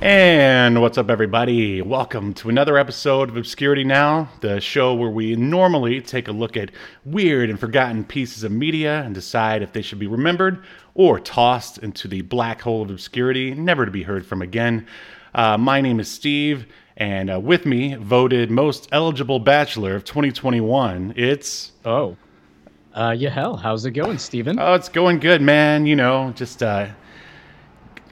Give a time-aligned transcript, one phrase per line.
[0.00, 1.82] And what's up, everybody?
[1.82, 6.56] Welcome to another episode of Obscurity Now, the show where we normally take a look
[6.56, 6.70] at
[7.04, 10.62] weird and forgotten pieces of media and decide if they should be remembered
[10.94, 14.86] or tossed into the black hole of obscurity, never to be heard from again.
[15.34, 21.14] Uh, my name is Steve, and uh, with me, voted most eligible bachelor of 2021,
[21.16, 21.72] it's.
[21.84, 22.16] Oh.
[22.94, 23.56] Uh, Yahel.
[23.56, 24.60] How's it going, Steven?
[24.60, 25.86] Oh, it's going good, man.
[25.86, 26.86] You know, just uh,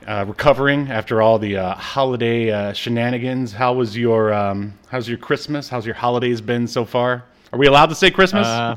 [0.06, 3.52] uh, recovering after all the uh, holiday uh, shenanigans.
[3.52, 5.68] How was your um, How's your Christmas?
[5.68, 7.24] How's your holidays been so far?
[7.52, 8.46] Are we allowed to say Christmas?
[8.46, 8.76] Uh,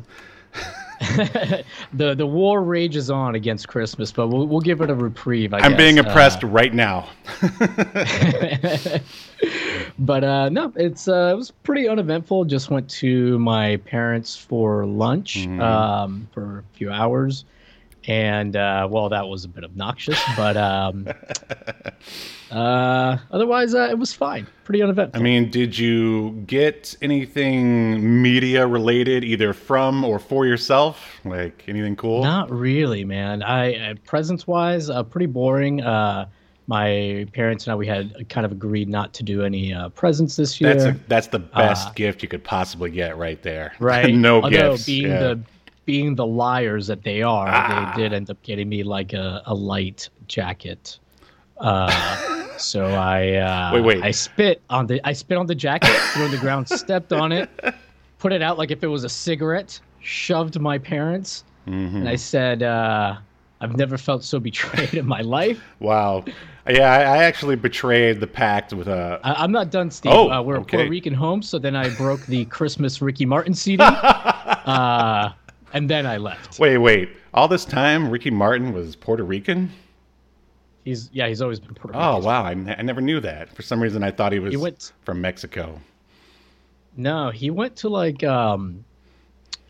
[1.94, 5.54] the the war rages on against Christmas, but we'll we'll give it a reprieve.
[5.54, 5.78] I I'm guess.
[5.78, 7.08] being Uh, oppressed right now.
[10.00, 12.46] but uh, no, it's uh, it was pretty uneventful.
[12.46, 15.62] Just went to my parents for lunch Mm-hmm.
[15.62, 17.46] um, for a few hours,
[18.10, 21.08] and uh, well, that was a bit obnoxious, but um,
[22.52, 24.48] uh, otherwise uh, it was fine.
[24.64, 25.20] Pretty uneventful.
[25.20, 31.20] I mean, did you get anything media related, either from or for yourself?
[31.24, 32.24] Like anything cool?
[32.24, 33.44] Not really, man.
[33.44, 35.82] I uh, presents wise, uh, pretty boring.
[35.82, 36.28] Uh,
[36.66, 40.36] my parents and I we had kind of agreed not to do any uh, presents
[40.36, 40.74] this year.
[40.74, 43.74] That's a, that's the best gift you could possibly get right there.
[43.80, 44.14] right.
[44.14, 44.86] no Although gifts.
[44.86, 45.20] being yeah.
[45.20, 45.40] the
[45.90, 47.94] being the liars that they are, Ah.
[47.96, 51.00] they did end up getting me like a, a light jacket.
[51.58, 51.90] Uh,
[52.58, 54.04] so I uh, Wait, wait.
[54.04, 57.12] I spit on the I spit on the jacket, threw it on the ground, stepped
[57.12, 57.50] on it,
[58.20, 61.98] put it out like if it was a cigarette, shoved my parents, Mm-hmm.
[61.98, 63.18] and I said, uh,
[63.62, 66.24] "I've never felt so betrayed in my life." Wow.
[66.70, 69.20] Yeah, I, I actually betrayed the pact with a.
[69.24, 70.12] I, I'm not done, Steve.
[70.14, 70.78] Oh, uh, we're a okay.
[70.78, 75.30] Puerto Rican home, so then I broke the Christmas Ricky Martin CD, uh,
[75.74, 76.60] and then I left.
[76.60, 77.10] Wait, wait.
[77.34, 79.72] All this time, Ricky Martin was Puerto Rican?
[80.86, 82.02] He's yeah, he's always been Puerto Rican.
[82.02, 82.44] Oh, wow.
[82.44, 83.54] I, I never knew that.
[83.56, 85.80] For some reason, I thought he was He went- from Mexico.
[86.98, 88.84] No, he went to like um,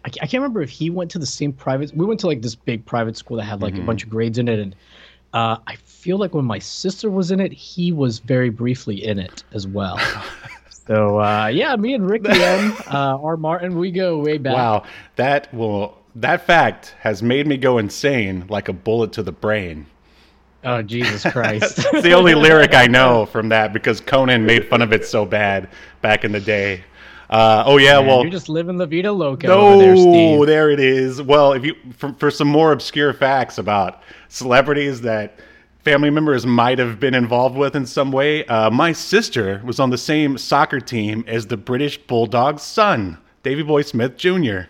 [0.06, 1.94] I, I can't remember if he went to the same private.
[1.96, 3.84] We went to like this big private school that had like Mm-hmm.
[3.84, 4.76] a bunch of grades in it, and
[5.34, 9.20] uh, I feel like when my sister was in it, he was very briefly in
[9.20, 10.00] it as well.
[10.90, 13.38] so uh, yeah, me and Ricky M, uh, R.
[13.38, 14.56] Martin, we go way back.
[14.56, 14.84] Wow.
[15.16, 15.98] That will.
[16.16, 19.86] That fact has made me go insane like a bullet to the brain.
[20.64, 21.80] Oh Jesus Christ!
[21.94, 25.26] It's the only lyric I know from that because Conan made fun of it so
[25.26, 25.70] bad
[26.02, 26.84] back in the day.
[27.30, 30.72] Uh, oh yeah, Man, well, you're just living La Vida Loca over there, no, there
[30.72, 31.22] it is.
[31.22, 35.40] Well, if you for, for some more obscure facts about celebrities that
[35.84, 39.90] family members might have been involved with in some way, uh, my sister was on
[39.90, 44.62] the same soccer team as the British Bulldog's son, Davy Boy Smith Jr.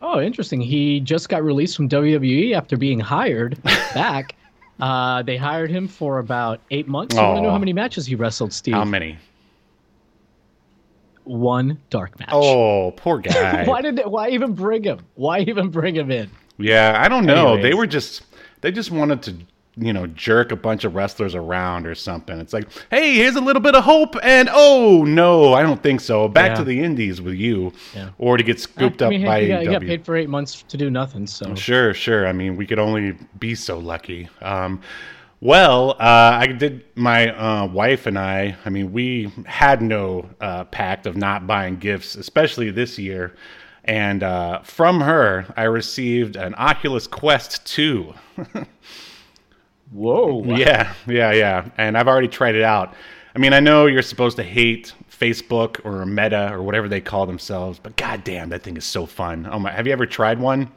[0.00, 0.60] Oh, interesting.
[0.60, 3.62] He just got released from WWE after being hired
[3.94, 4.34] back.
[4.80, 7.14] Uh, they hired him for about eight months.
[7.14, 8.74] You want to know how many matches he wrestled, Steve?
[8.74, 9.16] How many?
[11.24, 12.30] One dark match.
[12.32, 13.64] Oh, poor guy.
[13.64, 14.00] why did?
[14.00, 14.98] It, why even bring him?
[15.14, 16.28] Why even bring him in?
[16.58, 17.60] Yeah, I don't know.
[17.60, 18.22] They were just
[18.60, 19.36] they just wanted to,
[19.76, 22.38] you know, jerk a bunch of wrestlers around or something.
[22.38, 26.00] It's like, hey, here's a little bit of hope, and oh no, I don't think
[26.00, 26.28] so.
[26.28, 26.54] Back Yeah.
[26.56, 28.10] to the Indies with you, Yeah.
[28.18, 30.28] or to get scooped I up mean, by he, got, he got paid for eight
[30.28, 31.26] months to do nothing.
[31.26, 32.26] So Sure, sure.
[32.26, 34.28] I mean, we could only be so lucky.
[34.42, 34.82] Um,
[35.40, 36.84] well, uh, I did.
[36.94, 38.54] My uh, wife and I.
[38.64, 43.34] I mean, we had no uh, pact of not buying gifts, especially this year.
[43.84, 48.14] And uh, from her, I received an Oculus Quest 2.
[49.92, 50.42] whoa.
[50.56, 51.68] Yeah, yeah, yeah.
[51.78, 52.94] And I've already tried it out.
[53.34, 57.24] I mean, I know you're supposed to hate Facebook or Meta or whatever they call
[57.26, 59.48] themselves, but goddamn, that thing is so fun.
[59.50, 59.70] Oh my!
[59.70, 60.70] Have you ever tried one?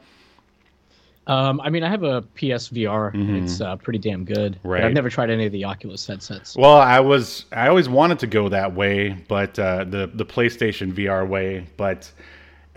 [1.26, 3.42] Um, I mean, I have a PSVR.
[3.42, 4.52] It's uh, pretty damn good.
[4.52, 4.68] But Mm-hmm.
[4.68, 4.84] Right.
[4.84, 6.56] I've never tried any of the Oculus headsets.
[6.56, 10.92] Well, I was I always wanted to go that way, but uh, the the PlayStation
[10.92, 12.10] VR way, but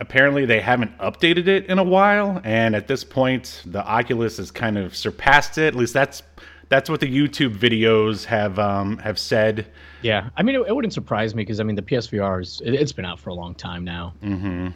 [0.00, 4.50] apparently they haven't updated it in a while, and at this point, the Oculus has
[4.50, 5.68] kind of surpassed it.
[5.68, 6.22] At least that's
[6.68, 9.66] that's what the YouTube videos have um, have said.
[10.02, 12.74] Yeah, I mean, it, it wouldn't surprise me because I mean, the PSVR is it,
[12.74, 14.68] it's been out for a long time now, mm-hmm.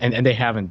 [0.00, 0.70] and and they haven't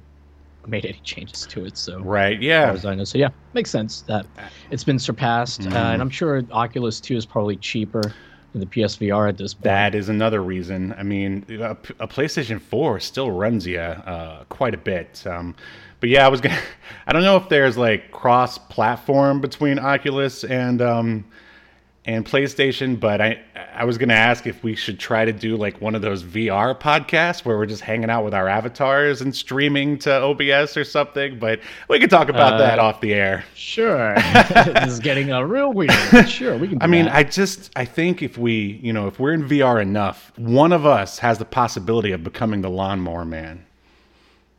[0.67, 1.75] made any changes to it.
[1.75, 2.39] So Right.
[2.39, 2.65] Yeah.
[2.65, 4.27] far as I know, so yeah, makes sense that
[4.69, 5.75] it's been surpassed, uh, Mhm.
[5.93, 8.13] and I'm sure Oculus Two is probably cheaper
[8.53, 9.63] the PSVR at this point.
[9.63, 10.93] That is another reason.
[10.97, 15.25] I mean, a, a PlayStation 4 still runs you uh, quite a bit.
[15.25, 15.55] Um,
[15.99, 16.59] but yeah, I was gonna.
[17.07, 21.25] I don't know if there's like cross-platform between Oculus and um,
[22.05, 23.39] and PlayStation, but I
[23.75, 26.77] I was gonna ask if we should try to do like one of those VR
[26.77, 31.37] podcasts where we're just hanging out with our avatars and streaming to OBS or something.
[31.37, 31.59] But
[31.89, 33.45] we could talk about Uh, that off the air.
[33.53, 34.15] Sure,
[34.75, 35.91] this is getting a real weird.
[36.27, 36.81] Sure, we can.
[36.81, 37.15] I mean, that.
[37.15, 40.85] I just I think if we, you know, if we're in VR enough, one of
[40.87, 43.65] us has the possibility of becoming the lawnmower man.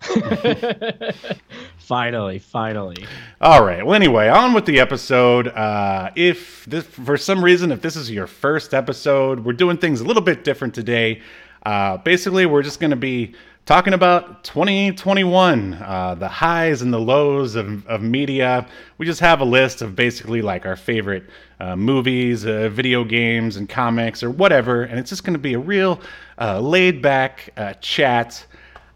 [1.79, 3.07] finally, finally.
[3.41, 3.85] All right.
[3.85, 5.49] Well, anyway, on with the episode.
[5.49, 10.01] Uh, if this, for some reason, if this is your first episode, we're doing things
[10.01, 11.23] a little bit different today.
[11.65, 13.35] Uh, basically, we're just going to be
[13.65, 18.67] talking about 2021, uh, the highs and the lows of, of media.
[18.99, 21.25] We just have a list of basically like our favorite
[21.61, 24.83] uh, movies, uh, video games, and comics, or whatever.
[24.83, 26.01] And it's just going to be a real
[26.41, 28.45] uh, laid back uh, chat.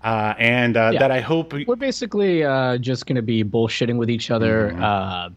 [0.05, 0.99] Uh, and uh, Yeah.
[1.01, 4.83] that I hope We're basically uh, just going to be bullshitting with each other, Mm-hmm.
[4.83, 5.29] uh,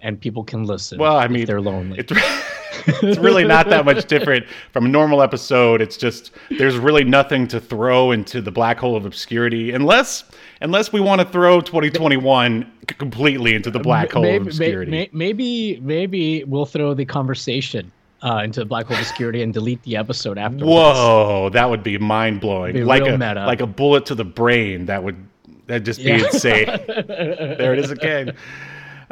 [0.00, 0.98] and people can listen.
[0.98, 1.98] Well, I if mean, they're lonely.
[2.00, 2.12] It's,
[3.02, 5.80] it's really not that much different from a normal episode.
[5.80, 10.24] It's just there's really nothing to throw into the black hole of obscurity, unless
[10.60, 14.90] unless we want to throw 2021 completely into the black hole maybe, of obscurity.
[14.90, 17.90] may- maybe, maybe we'll throw the conversation
[18.24, 20.64] uh, into black hole obscurity and delete the episode afterwards.
[20.66, 22.84] Whoa, that would be mind blowing.
[22.84, 23.44] Like a meta.
[23.46, 24.86] like a bullet to the brain.
[24.86, 25.16] That would
[25.66, 26.24] that just be Yeah.
[26.26, 26.66] insane.
[26.86, 28.36] there it is again.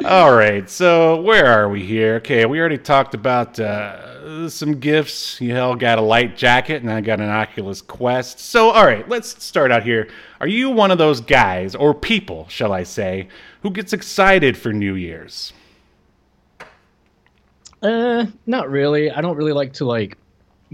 [0.03, 2.15] All right, so where are we here?
[2.15, 5.39] Okay, we already talked about uh, some gifts.
[5.39, 8.39] Yahel got a light jacket, and I got an Oculus Quest.
[8.39, 10.09] So, all right, let's start out here.
[10.41, 13.27] Are you one of those guys, or people, shall I say,
[13.61, 15.53] who gets excited for New Year's?
[17.83, 19.11] Uh, not really.
[19.11, 20.17] I don't really like to like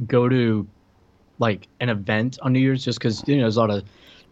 [0.08, 0.66] go to
[1.40, 3.84] like an event on New Year's just because you know there's a lot of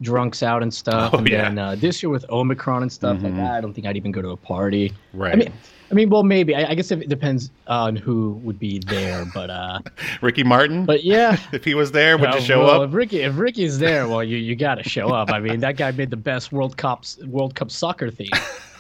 [0.02, 1.12] drunks out and stuff.
[1.16, 1.42] Oh, and yeah.
[1.44, 3.38] then uh, this year with Omicron and stuff like Mhm.
[3.38, 4.94] that, I don't think I'd even go to a party.
[5.14, 5.34] Right.
[5.34, 5.54] I mean,
[5.90, 6.54] I mean, well, maybe.
[6.54, 9.80] I, I guess it depends on who would be there, but uh,
[10.22, 10.86] Ricky Martin?
[10.86, 11.38] but yeah.
[11.54, 12.90] if he was there, would you Uh, show well, up?
[12.90, 15.32] If Ricky, if Ricky's there, well, you, you got to show up.
[15.32, 18.28] I mean, that guy made the best World Cup World Cup soccer theme.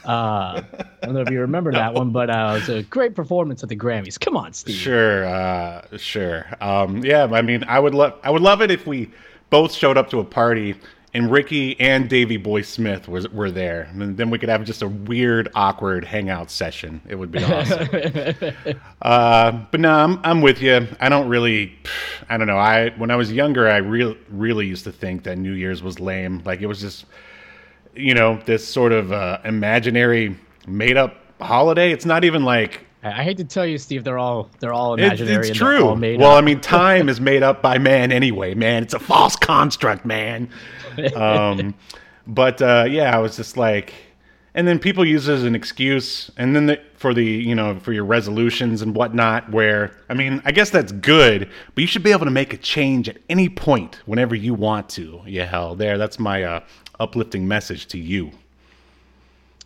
[0.07, 3.13] Uh, I don't know if you remember that one, but uh, it was a great
[3.13, 4.19] performance at the Grammys.
[4.19, 4.75] Come on, Steve.
[4.75, 6.45] Sure, uh, sure.
[6.62, 9.12] Um, yeah, I mean, I would love, I would love it if we
[9.50, 10.75] both showed up to a party
[11.13, 14.81] and Ricky and Davy Boy Smith was were there, and then we could have just
[14.81, 17.01] a weird, awkward hangout session.
[17.07, 17.88] It would be awesome.
[19.01, 20.88] uh, but no, I'm I'm with you.
[21.00, 21.75] I don't really,
[22.30, 22.57] I don't know.
[22.57, 26.00] I when I was younger, I really really used to think that New Year's was
[26.00, 26.42] lame.
[26.45, 27.06] Like it was just,
[27.97, 30.35] you know, this sort of uh, imaginary,
[30.67, 31.91] made up holiday.
[31.91, 35.49] It's not even like I hate to tell you, Steve, they're all they're all imaginary.
[35.49, 35.85] it's true.
[35.85, 36.38] well, up.
[36.38, 38.83] I mean, time is made up by man anyway, man.
[38.83, 40.49] It's a false construct, man.
[41.15, 41.75] Um,
[42.25, 43.94] but uh, yeah, I was just like,
[44.55, 47.79] and then people use it as an excuse, and then the, for the you know
[47.79, 49.51] for your resolutions and whatnot.
[49.51, 52.57] Where I mean, I guess that's good, but you should be able to make a
[52.57, 55.21] change at any point whenever you want to.
[55.27, 55.99] Yeah, hell, there.
[55.99, 56.59] That's my uh,
[56.99, 58.31] uplifting message to you.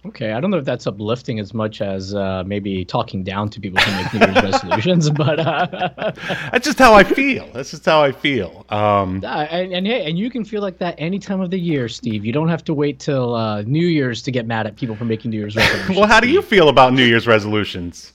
[0.03, 3.59] Okay, I don't know if that's uplifting as much as uh, maybe talking down to
[3.59, 5.67] people who make New Year's resolutions, but uh,
[6.51, 7.47] That's just how I feel.
[7.53, 8.65] That's just how I feel.
[8.69, 11.59] Um, uh, and, and hey, and you can feel like that any time of the
[11.59, 12.25] year, Steve.
[12.25, 15.05] You don't have to wait till uh, New Year's to get mad at people for
[15.05, 15.95] making New Year's resolutions.
[15.97, 18.13] well, how do you feel about New Year's resolutions?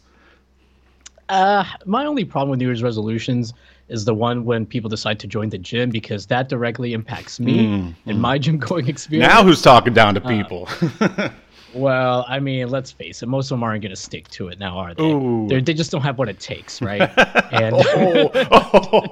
[1.28, 3.54] Uh, my only problem with New Year's resolutions
[3.88, 7.94] is the one when people decide to join the gym because that directly impacts me
[8.06, 9.32] and my gym going experience.
[9.32, 10.68] Now who's talking down Uh, to people?
[11.74, 14.58] Well, I mean, let's face it, most of them aren't going to stick to it
[14.58, 15.46] now, are they?
[15.48, 17.02] They're, they just don't have what it takes, right?
[17.52, 18.30] and oh,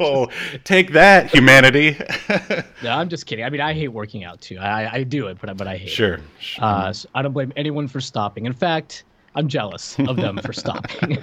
[0.01, 0.29] oh,
[0.65, 1.99] take that, humanity.
[2.83, 3.45] no, I'm just kidding.
[3.45, 4.57] I mean, I hate working out too.
[4.59, 5.91] I, I do it, but but I hate it.
[5.91, 6.21] sure.
[6.59, 8.47] Uh, so I don't blame anyone for stopping.
[8.47, 9.05] In fact,
[9.35, 11.19] I'm jealous of them for stopping.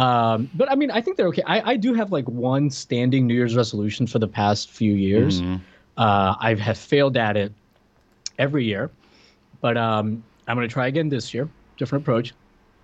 [0.00, 1.42] Um, but I mean, I think they're okay.
[1.46, 5.40] I, I do have like one standing New Year's resolution for the past few years.
[5.42, 5.56] Mm-hmm.
[5.96, 7.52] Uh, I have failed at it
[8.38, 8.90] every year,
[9.60, 11.48] but um, I'm going to try again this year.
[11.76, 12.32] Different approach.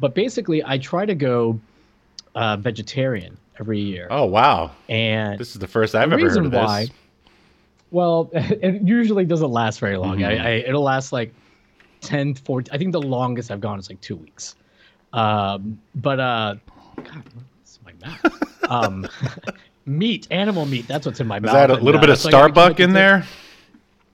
[0.01, 1.59] But basically, I try to go
[2.35, 4.09] uh, vegetarian every year.
[4.11, 6.65] Oh wow, and this is the first I've the ever heard of this.
[6.65, 6.87] why
[7.93, 10.27] well it usually doesn't last very long Mhm.
[10.41, 11.33] I, I it'll last like
[12.01, 14.57] 10 14 i think the longest i've gone is like two weeks
[15.13, 16.57] um but uh
[16.97, 19.07] god what's my mouth um
[19.87, 22.11] meat animal meat that's what's in my Is mouth Is that a little uh, bit
[22.11, 23.25] of that's like I can Starbuck in it- there?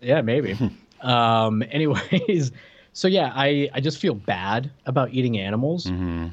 [0.00, 0.56] yeah maybe
[1.02, 2.52] Um, anyways,
[2.92, 5.86] so yeah, I I just feel bad about eating animals.
[5.86, 6.28] Mm-hmm.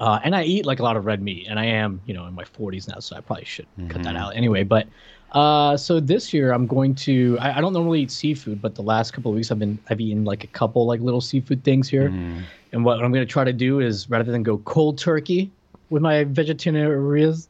[0.00, 2.26] Uh, and I eat like a lot of red meat, and I am, you know,
[2.26, 4.18] in my 40s now, so I probably should cut that Mhm.
[4.18, 4.64] out anyway.
[4.64, 4.88] But
[5.30, 7.38] uh, so this year I'm going to.
[7.40, 10.00] I, I don't normally eat seafood, but the last couple of weeks I've been I've
[10.00, 12.10] eaten like a couple like little seafood things here.
[12.10, 12.42] Mhm.
[12.72, 15.52] And what I'm going to try to do is rather than go cold turkey
[15.90, 17.48] with my vegetarianism,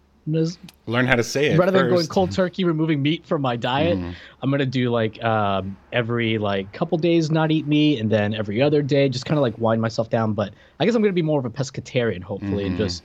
[0.87, 1.59] Learn how to say it.
[1.59, 2.11] rather than going first.
[2.11, 4.14] cold turkey, removing meat from my diet, Mhm.
[4.42, 8.61] I'm gonna do like um, every like couple days not eat meat, and then every
[8.61, 10.35] other day just kind of like wind myself down.
[10.35, 12.78] But I guess I'm gonna be more of a pescatarian, hopefully, and Mhm.
[12.78, 13.02] just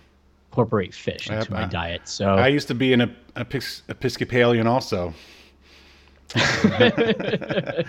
[0.51, 2.01] incorporate fish Yep, into my diet.
[2.09, 5.13] So I used to be an Ep- Epis- Episcopalian also.
[6.33, 7.85] that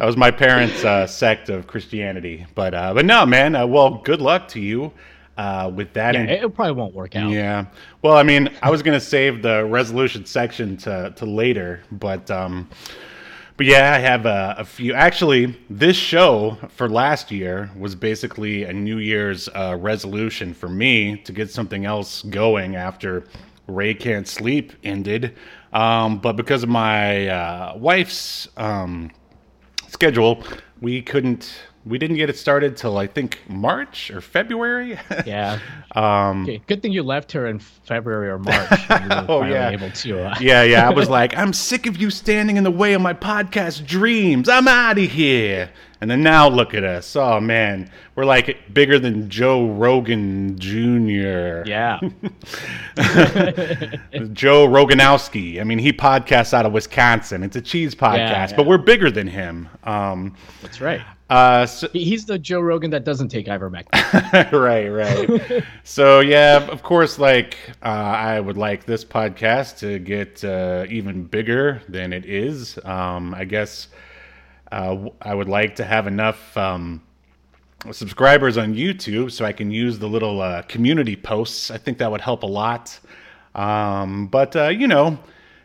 [0.00, 2.46] was my parents' uh, sect of Christianity.
[2.54, 3.54] But uh, but no, man.
[3.54, 4.92] Uh, well, good luck to you
[5.38, 6.14] uh, with that.
[6.14, 7.30] yeah, it, it probably won't work out.
[7.30, 7.66] Yeah.
[8.02, 12.68] Well, I mean, I was gonna save the resolution section to to later, but um,
[13.56, 14.94] but yeah, I have a, a few.
[14.94, 21.16] Actually, this show for last year was basically a New Year's uh, resolution for me
[21.18, 23.24] to get something else going after
[23.68, 25.36] Ray Can't Sleep ended.
[25.72, 29.10] Um, but because of my uh, wife's um,
[29.88, 30.42] schedule,
[30.80, 31.52] we couldn't.
[31.86, 34.98] We didn't get it started till I think March or February.
[35.26, 35.58] Yeah.
[35.94, 36.60] um, Okay.
[36.66, 38.88] Good thing you left her in February or March.
[38.88, 39.70] when you were Oh, yeah.
[39.70, 40.22] Able to.
[40.24, 40.86] Uh, yeah, yeah.
[40.88, 44.48] I was like, I'm sick of you standing in the way of my podcast dreams.
[44.48, 45.70] I'm out of here.
[46.00, 47.16] And then now look at us.
[47.16, 51.64] Oh man, we're like bigger than Joe Rogan Jr.
[51.66, 51.98] Yeah.
[54.32, 55.60] Joe Roganowski.
[55.60, 57.42] I mean, he podcasts out of Wisconsin.
[57.42, 58.56] It's a cheese podcast, yeah.
[58.56, 59.68] but we're bigger than him.
[59.82, 61.00] Um, That's right.
[61.30, 64.52] Uh, so, He's the Joe Rogan that doesn't take ivermectin.
[64.52, 65.64] right, right.
[65.84, 71.24] so yeah, of course, like uh, I would like this podcast to get uh, even
[71.24, 72.78] bigger than it is.
[72.84, 73.88] Um, I guess
[74.72, 77.02] uh, I would like to have enough um,
[77.90, 81.70] subscribers on YouTube so I can use the little uh, community posts.
[81.70, 82.98] I think that would help a lot.
[83.54, 85.18] Um, but uh, you know,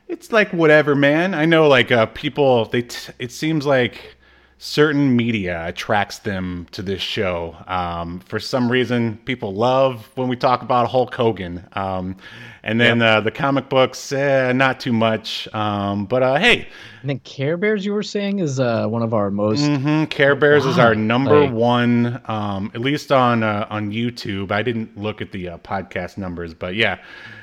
[0.07, 1.33] it's like whatever, man.
[1.33, 2.83] I know, like uh, people, they.
[2.83, 4.17] T- it seems like
[4.57, 7.55] certain media attracts them to this show.
[7.67, 11.67] Um, for some reason, people love when we talk about Hulk Hogan.
[11.73, 12.15] Um,
[12.63, 15.53] and then uh, the comic books, eh, not too much.
[15.53, 16.67] Um, but uh, hey,
[17.01, 19.65] And then Care Bears, you were saying, is uh, one of our most.
[19.65, 24.51] hmm Care Bears is our number Like- one, um, at least on uh, on YouTube.
[24.51, 26.99] I didn't look at the uh, podcast numbers, but yeah,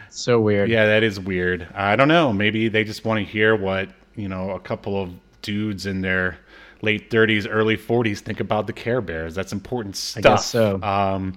[0.09, 0.71] So weird.
[0.71, 1.69] yeah, that is weird.
[1.75, 2.33] I don't know.
[2.33, 5.11] Maybe they just want to hear what you know a couple of
[5.43, 6.39] dudes in their
[6.83, 9.35] late 30s, early 40s think about the Care Bears.
[9.35, 10.23] That's important stuff.
[10.23, 10.81] guess so.
[10.83, 11.37] Um,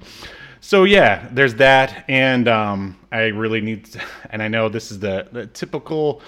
[0.61, 4.99] so yeah, there's that, and um, I really need, to, and I know this is
[4.99, 6.21] the, the typical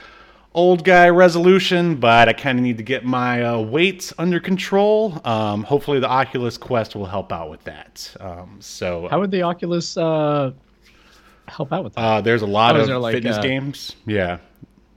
[0.53, 5.22] old guy resolution, but I kind of need to get my uh, weight under control.
[5.25, 8.13] Um, hopefully, the Oculus Quest will help out with that.
[8.19, 10.51] Um, so How would the Oculus uh,
[11.48, 12.01] help out with that?
[12.01, 13.95] uh, there's a lot Oh, of like, fitness uh, games.
[14.05, 14.39] Yeah.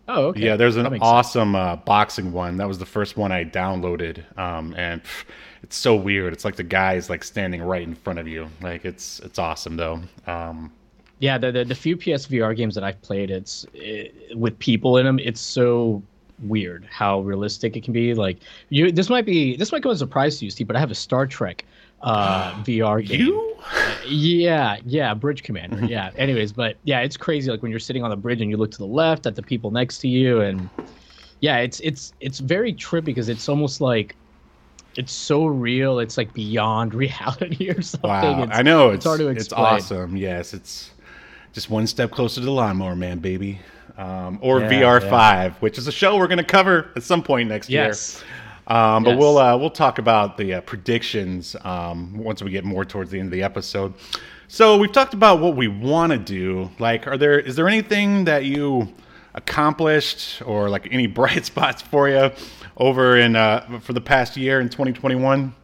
[0.09, 0.41] Oh, okay.
[0.41, 2.57] Yeah, there's an awesome uh, boxing one.
[2.57, 5.25] That was the first one I downloaded, um, and pff,
[5.62, 6.33] it's so weird.
[6.33, 8.49] It's like the guy is like standing right in front of you.
[8.61, 10.00] Like it's it's awesome though.
[10.27, 10.73] Um,
[11.21, 15.07] Yeah, the, the the few PSVR games that I've played, it's it, with people in
[15.07, 15.19] them.
[15.19, 16.03] It's so
[16.41, 18.15] weird how realistic it can be.
[18.15, 18.38] Like
[18.69, 20.81] you, this might be this might come as a surprise to you, Steve, but I
[20.81, 21.65] have a Star Trek
[22.00, 23.21] uh, VR game.
[23.21, 23.57] you?
[24.07, 25.85] Yeah, yeah, Bridge Commander.
[25.85, 26.11] Yeah.
[26.17, 27.50] Anyways, but yeah, it's crazy.
[27.50, 29.43] Like when you're sitting on the bridge and you look to the left at the
[29.43, 30.69] people next to you, and
[31.40, 34.17] yeah, it's it's it's very trippy because it's almost like
[34.97, 35.99] it's so real.
[35.99, 38.09] It's like beyond reality or something.
[38.11, 39.75] Wow, It's, I know it's it's hard to explain.
[39.76, 40.17] it's awesome.
[40.17, 40.90] Yes, it's
[41.52, 43.61] just one step closer to the lawnmower man, baby.
[43.97, 45.11] Um, or Yeah, VR yeah.
[45.11, 48.23] five, which is a show we're going to cover at some point next Yes.
[48.23, 48.25] year.
[48.69, 49.19] Um, but Yes.
[49.19, 53.19] we'll uh, we'll talk about the uh, predictions um, once we get more towards the
[53.19, 53.95] end of the episode.
[54.47, 56.71] So we've talked about what we want to do.
[56.79, 58.89] Like, are there is there anything that you
[59.35, 62.31] accomplished or like any bright spots for you
[62.77, 65.55] over in uh, for the past year in 2021?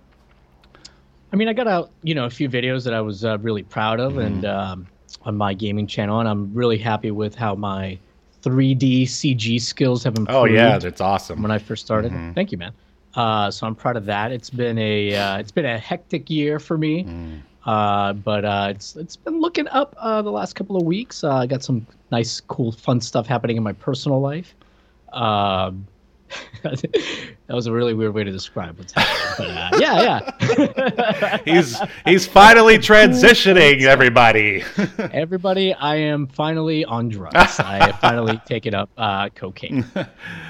[1.32, 3.62] I mean, I got out, you know, a few videos that I was uh, really
[3.64, 4.72] proud of, and Mm-hmm.
[4.72, 4.86] um,
[5.22, 7.98] on my gaming channel, and I'm really happy with how my
[8.42, 10.36] 3D CG skills have improved.
[10.38, 11.40] Oh yeah, that's awesome.
[11.42, 12.12] when I first started.
[12.12, 12.32] Mm-hmm.
[12.32, 12.72] Thank you, man.
[13.16, 14.32] Uh, so I'm proud of that.
[14.32, 17.40] It's been a uh, it's been a hectic year for me, Mm.
[17.64, 21.22] uh, but uh, it's it's been looking up uh, the last couple of weeks.
[21.24, 24.54] Uh, I got some nice, cool, fun stuff happening in my personal life.
[25.12, 25.86] Um
[26.62, 29.54] that was a really weird way to describe what's happening.
[29.56, 31.38] But uh, yeah, yeah.
[31.44, 33.82] he's he's finally transitioning.
[33.94, 34.64] Everybody,
[35.12, 37.60] everybody, I am finally on drugs.
[37.60, 39.84] I finally taken up uh, cocaine.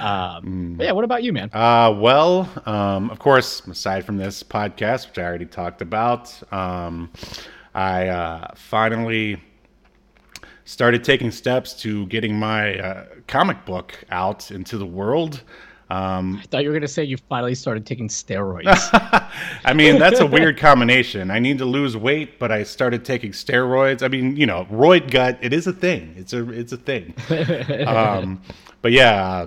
[0.01, 0.93] Um, yeah.
[0.93, 1.51] What about you, man?
[1.53, 7.11] Uh, well, um, of course, aside from this podcast, which I already talked about, um,
[7.75, 9.43] I uh, finally
[10.65, 15.43] started taking steps to getting my uh, comic book out into the world.
[15.91, 18.89] Um, I thought you were going to say you finally started taking steroids.
[19.65, 21.31] I mean, that's a weird combination.
[21.31, 24.03] I need to lose weight, but I started taking steroids.
[24.03, 26.15] I mean, you know, roid gut, it is a thing.
[26.17, 27.15] It's a it's a thing.
[27.87, 28.41] um,
[28.81, 29.47] but yeah,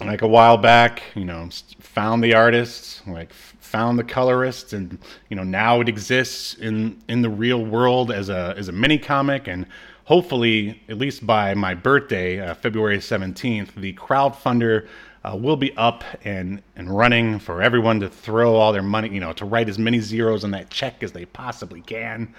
[0.00, 1.48] like a while back, you know,
[1.78, 4.98] found the artists, like found the colorist, and
[5.28, 8.98] you know, now it exists in in the real world as a as a mini
[8.98, 9.66] comic and
[10.04, 14.86] hopefully, at least by my birthday, uh, February 17th, the crowdfunder
[15.24, 19.20] uh, will be up and, and running for everyone to throw all their money, you
[19.20, 22.34] know, to write as many zeros on that check as they possibly can.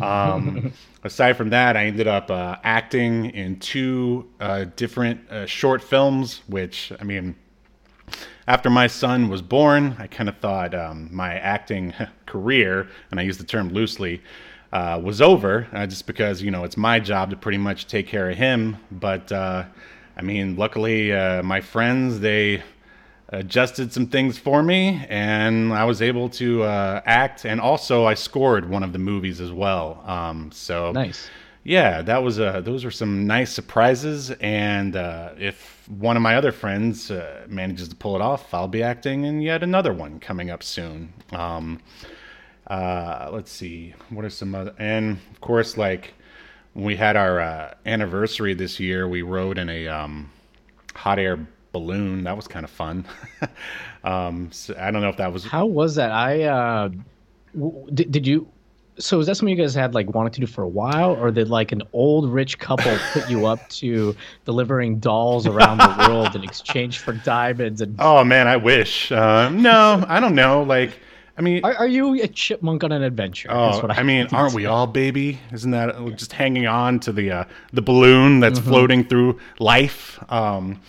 [0.00, 0.72] Um,
[1.04, 6.42] aside from that, I ended up uh, acting in two uh, different uh, short films,
[6.46, 7.36] which, I mean,
[8.48, 11.94] after my son was born, I kind of thought um, my acting
[12.26, 14.22] career, and I use the term loosely,
[14.72, 18.06] uh, was over, uh, just because you know it's my job to pretty much take
[18.06, 18.76] care of him.
[18.90, 19.64] But uh,
[20.20, 22.62] I mean, luckily, uh, my friends they
[23.30, 27.46] adjusted some things for me, and I was able to uh, act.
[27.46, 30.04] And also, I scored one of the movies as well.
[30.04, 31.30] Um, so nice.
[31.64, 34.30] Yeah, that was uh, those were some nice surprises.
[34.42, 34.94] And
[35.38, 37.10] if one of my other friends
[37.48, 41.14] manages to pull it off, I'll be acting in yet another one coming up soon.
[41.32, 41.80] Um,
[42.66, 46.12] uh, let's see, what are some other, and of course, like
[46.74, 50.30] when we had our uh, anniversary this year, we rode in a um,
[50.94, 51.38] hot air
[51.72, 52.24] balloon.
[52.24, 53.04] That was kind of fun.
[54.04, 55.44] um, so I don't know if that was.
[55.44, 56.10] How was that?
[56.10, 56.90] I uh,
[57.54, 58.48] w- did, did you?
[58.98, 61.30] So is that something you guys had like wanted to do for a while, or
[61.30, 66.36] did like an old rich couple put you up to delivering dolls around the world
[66.36, 67.80] in exchange for diamonds?
[67.80, 69.10] And oh man, I wish.
[69.10, 70.62] Uh, no, I don't know.
[70.62, 70.92] Like
[71.38, 73.48] I mean, are, are, you a chipmunk on an adventure?
[73.50, 75.38] Oh, I, I, mean, aren't we all, baby?
[75.52, 78.68] Isn't that just hanging on to the uh, the balloon that's mm-hmm.
[78.68, 80.22] floating through life?
[80.30, 80.80] Um,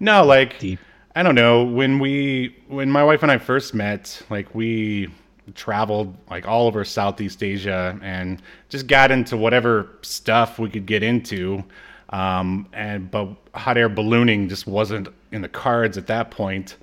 [0.00, 0.78] no, like Deep.
[1.14, 1.64] I don't know.
[1.64, 5.08] When we when my wife and I first met, like we
[5.54, 11.02] traveled like all over Southeast Asia and just got into whatever stuff we could get
[11.02, 11.64] into.
[12.10, 16.76] Um, and but hot air ballooning just wasn't in the cards at that point.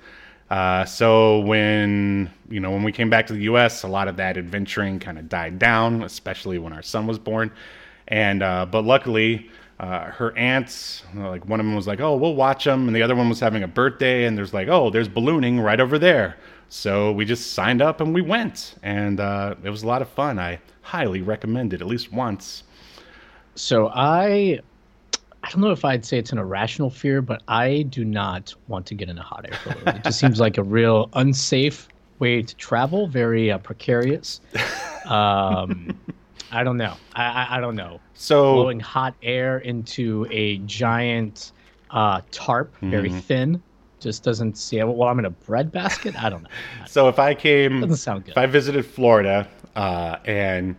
[0.50, 4.16] Uh, so when you know when we came back to the U.S., a lot of
[4.16, 7.50] that adventuring kind of died down, especially when our son was born.
[8.08, 12.36] And uh, but luckily, uh, her aunts, like one of them was like, "Oh, we'll
[12.36, 15.08] watch them," and the other one was having a birthday, and there's like, "Oh, there's
[15.08, 16.36] ballooning right over there."
[16.68, 20.08] So we just signed up and we went, and uh, it was a lot of
[20.08, 20.38] fun.
[20.38, 22.64] I highly recommend it at least once.
[23.54, 24.60] So I
[25.46, 28.84] I don't know if I'd say it's an irrational fear, but I do not want
[28.86, 29.96] to get in a hot air balloon.
[29.96, 34.40] it just seems like a real unsafe way to travel, very uh, precarious.
[35.06, 35.96] Um,
[36.50, 36.94] I don't know.
[37.14, 38.00] I, I, I, don't know.
[38.14, 41.52] So blowing hot air into a giant
[41.92, 43.20] uh, tarp, very mm-hmm.
[43.20, 43.62] thin,
[44.00, 44.82] just doesn't see.
[44.82, 46.20] Well, I'm in a bread basket.
[46.20, 46.48] I don't know.
[46.88, 48.32] so if I came, doesn't sound good.
[48.32, 50.74] If I visited Florida uh, and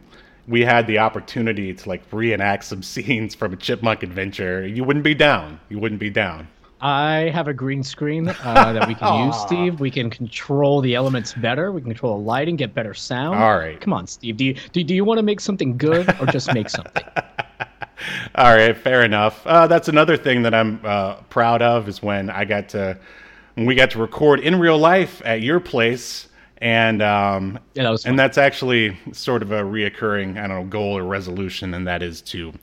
[0.48, 5.04] we had the opportunity to like reenact some scenes from a chipmunk adventure, you wouldn't
[5.04, 5.60] be down.
[5.70, 6.48] You wouldn't be down.
[6.80, 9.80] I have a green screen uh, that we can use, Steve.
[9.80, 11.72] We can control the elements better.
[11.72, 13.40] We can control the lighting, get better sound.
[13.40, 13.82] All right.
[13.82, 14.38] Come on, Steve.
[14.38, 17.04] Do you do, do you want to make something good or just make something?
[18.36, 19.46] All right, fair enough.
[19.48, 23.00] Uh, that's another thing that I'm uh, proud of is when I got to
[23.56, 26.27] when we got to record in real life at your place
[26.60, 30.64] and um, yeah, that was and that's actually sort of a reoccurring I don't know
[30.66, 32.54] goal or resolution, and that is to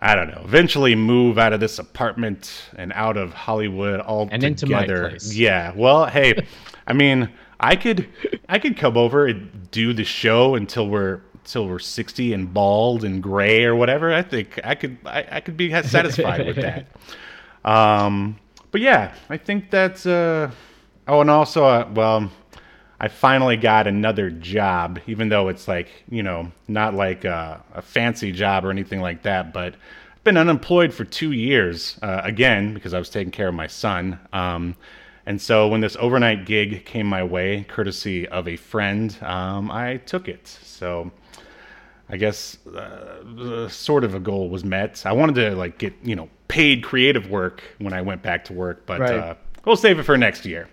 [0.00, 4.40] I don't know eventually move out of this apartment and out of Hollywood all and
[4.40, 4.46] together.
[4.46, 5.34] into my place.
[5.34, 6.46] Yeah, well, hey,
[6.86, 7.28] I mean,
[7.58, 8.08] I could
[8.48, 13.02] I could come over and do the show until we're until we're 60 and bald
[13.04, 14.12] and gray or whatever.
[14.12, 16.86] I think I could I, I could be satisfied with that.
[17.62, 18.38] Um,
[18.70, 20.50] but yeah, I think that's uh.
[21.06, 22.30] Oh, and also, uh, well,
[23.02, 27.80] I finally got another job, even though it's like, you know, not like a, a
[27.80, 32.74] fancy job or anything like that, but I've been unemployed for two years, uh, again,
[32.74, 34.18] because I was taking care of my son.
[34.34, 34.76] Um,
[35.24, 39.96] and so when this overnight gig came my way, courtesy of a friend, um, I
[39.98, 40.46] took it.
[40.46, 41.10] So
[42.10, 45.06] I guess uh, sort of a goal was met.
[45.06, 48.52] I wanted to like get, you know, paid creative work when I went back to
[48.52, 49.18] work, but right.
[49.18, 49.34] uh,
[49.64, 50.68] we'll save it for next year.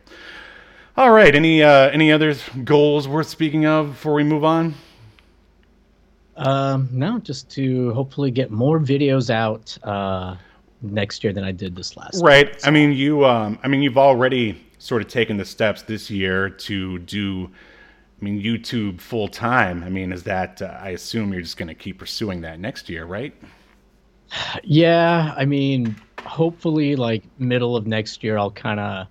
[0.97, 1.35] All right.
[1.35, 4.73] Any uh, any other goals worth speaking of before we move on?
[6.37, 10.35] Um, no, just to hopefully get more videos out uh,
[10.81, 12.23] next year than I did this last.
[12.23, 12.59] Right.
[12.65, 13.25] I mean, you.
[13.25, 17.49] Um, I mean, you've already sort of taken the steps this year to do.
[18.19, 19.83] I mean, YouTube full time.
[19.83, 20.63] I mean, is that?
[20.63, 23.35] Uh, I assume you're just going to keep pursuing that next year, right?
[24.63, 29.07] Yeah, I mean, hopefully, like middle of next year, I'll kind of,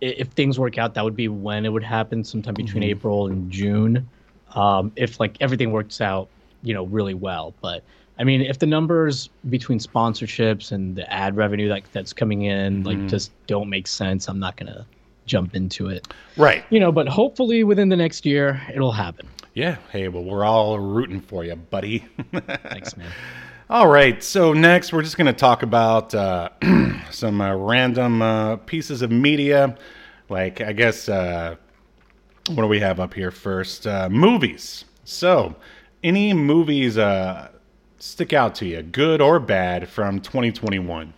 [0.00, 2.86] if things work out, that would be when it would happen, sometime between Mhm.
[2.90, 4.08] April and June.
[4.54, 6.28] Um, if like everything works out,
[6.62, 7.54] you know, really well.
[7.62, 7.82] But
[8.18, 12.82] I mean, if the numbers between sponsorships and the ad revenue that that's coming in
[12.84, 13.08] like Mhm.
[13.10, 14.86] just don't make sense, I'm not gonna
[15.26, 16.06] jump into it.
[16.36, 16.64] Right.
[16.70, 19.26] You know, but hopefully within the next year, it'll happen.
[19.54, 19.76] Yeah.
[19.90, 22.04] Hey, well, we're all rooting for you, buddy.
[22.68, 23.10] Thanks, man.
[23.68, 24.22] All right.
[24.22, 26.50] So next, we're just going to talk about uh,
[27.10, 29.76] some uh, random uh, pieces of media,
[30.28, 31.08] like I guess.
[31.08, 31.56] Uh,
[32.50, 33.88] what do we have up here first?
[33.88, 34.84] Uh, movies.
[35.02, 35.56] So,
[36.04, 37.48] any movies uh,
[37.98, 41.12] stick out to you, good or bad, from 2021?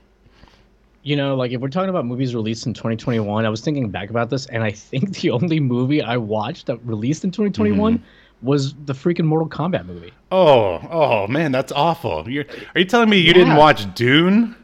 [1.02, 4.08] You know, like if we're talking about movies released in 2021, I was thinking back
[4.08, 8.02] about this, and I think the only movie I watched that released in 2021
[8.42, 10.12] was the freaking Mortal Kombat movie.
[10.30, 12.28] Oh, oh man, that's awful.
[12.28, 14.54] You're, are you telling me you didn't watch Dune?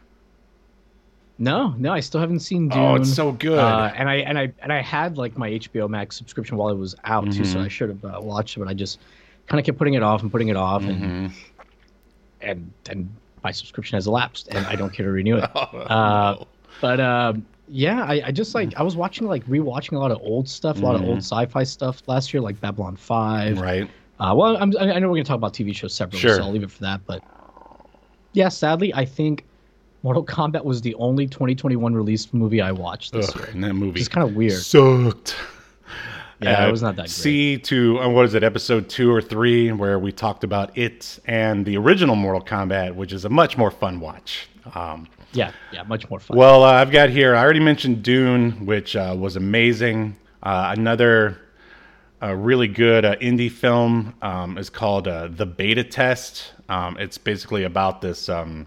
[1.39, 2.81] No, no, I still haven't seen Dune.
[2.81, 3.59] Oh, it's so good.
[3.59, 6.77] Uh, and I and I and I had like my HBO Max subscription while it
[6.79, 7.65] was out too, so Mhm.
[7.65, 9.01] I should have uh, watched it, but I just
[9.49, 11.33] kind of kept putting it off and putting it off, and Mhm.
[12.41, 13.11] and and
[13.43, 15.51] my subscription has elapsed, and I don't care to renew it.
[15.57, 16.47] Oh, Uh, no.
[16.81, 20.18] But um, yeah, I, I just like I was watching like rewatching a lot of
[20.22, 23.61] old stuff, a lot of old sci-fi stuff last year, like Babylon Five.
[23.61, 23.88] right.
[24.20, 26.37] Uh, well, I'm, I know we're gonna talk about TV shows separately, Sure.
[26.37, 27.00] so I'll leave it for that.
[27.07, 27.22] But
[28.33, 29.44] yeah, sadly, I think
[30.03, 33.48] Mortal Kombat was the only 2021 released movie I watched this Ugh, year.
[33.53, 34.53] and that movie It's kind of weird.
[34.61, 35.35] sucked.
[36.40, 37.11] Yeah, Uh, it was not that great.
[37.11, 41.18] See to uh, what is it, episode two or three, where we talked about it
[41.27, 44.48] and the original Mortal Kombat, which is a much more fun watch.
[44.74, 46.37] Um, Yeah, yeah, much more fun.
[46.37, 47.35] well, uh, I've got here.
[47.35, 50.16] I already mentioned Dune, which uh, was amazing.
[50.42, 51.38] Uh, another
[52.23, 56.53] uh, really good uh, indie film um, is called uh, The Beta Test.
[56.68, 58.29] Um, it's basically about this.
[58.29, 58.66] Um,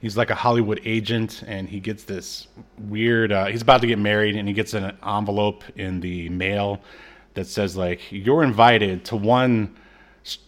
[0.00, 3.30] he's like a Hollywood agent, and he gets this weird.
[3.50, 6.80] He's about to get married, and he gets an envelope in the mail
[7.34, 9.76] that says like you're invited to one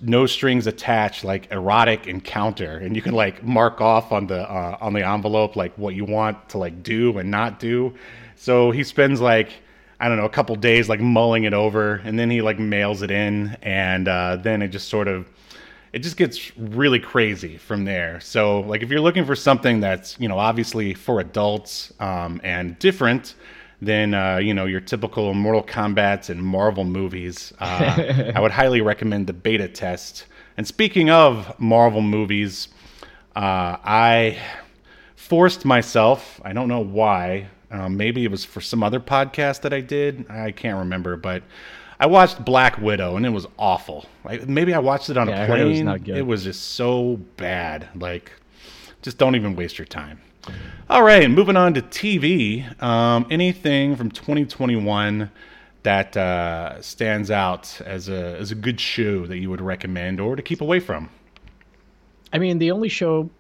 [0.01, 4.79] no strings attached like erotic encounter and you can like mark off on the uh,
[4.81, 7.93] on the envelope like what you want to like do and not do
[8.37, 9.51] so he spends like
[10.01, 13.03] i don't know a couple days like mulling it over and then he like mails
[13.03, 15.29] it in and uh, then it just sort of
[15.93, 18.21] it just gets really crazy from there.
[18.21, 22.79] So, like, if you're looking for something that's, you know, obviously for adults um, and
[22.79, 23.35] different
[23.83, 28.81] than, uh, you know, your typical Mortal Kombat's and Marvel movies, uh, I would highly
[28.81, 30.27] recommend the beta test.
[30.57, 32.69] And speaking of Marvel movies,
[33.35, 34.39] uh, I
[35.15, 39.73] forced myself, I don't know why, um, maybe it was for some other podcast that
[39.75, 41.43] I did, I can't remember, but
[41.99, 44.07] I watched Black Widow and it was awful.
[44.25, 45.85] Like, maybe I watched it on Yeah, a heard it was plane.
[45.87, 46.17] not good.
[46.17, 47.89] It was just so bad.
[47.95, 48.33] Like,
[49.03, 50.21] just don't even waste your time.
[50.89, 52.81] All right, moving on to TV.
[52.83, 55.31] Um, anything from 2021
[55.83, 60.37] that uh, stands out as a as a good show that you would recommend or
[60.37, 61.09] to keep away from?
[62.33, 63.31] I mean, the only show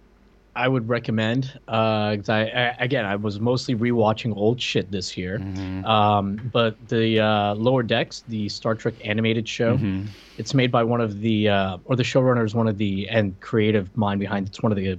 [0.56, 5.36] I would recommend, uh, I, I again, I was mostly rewatching old shit this year.
[5.84, 10.06] Um, but the uh, Lower Decks, the Star Trek animated show, Mm-hmm.
[10.38, 13.38] it's made by one of the, uh, or the showrunner is one of the, and
[13.40, 14.98] creative mind behind it's one of the,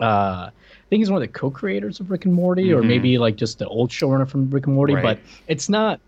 [0.00, 0.50] uh,
[0.94, 2.86] think he's one of the co-creators of Rick and Morty, or Mhm.
[2.86, 4.94] maybe like just the old showrunner from Rick and Morty.
[4.94, 5.02] Right.
[5.02, 5.98] But it's not,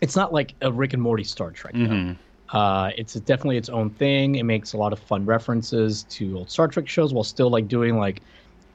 [0.00, 1.74] it's not like a Rick and Morty Star Trek.
[1.74, 2.16] Mhm.
[2.50, 4.36] Uh, it's definitely its own thing.
[4.36, 7.68] It makes a lot of fun references to old Star Trek shows while still like
[7.68, 8.22] doing like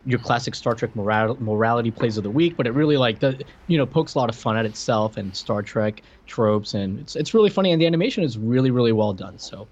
[0.06, 2.56] your classic Star Trek moral- morality plays of the week.
[2.58, 5.36] But it really like the you know pokes a lot of fun at itself and
[5.36, 7.72] Star Trek tropes, and it's it's really funny.
[7.72, 9.40] And the animation is really really well done.
[9.40, 9.68] So.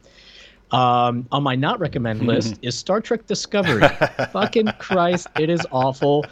[0.72, 3.88] Um, on my not recommend list is Star Trek Discovery.
[4.32, 6.26] Fucking Christ, it is awful.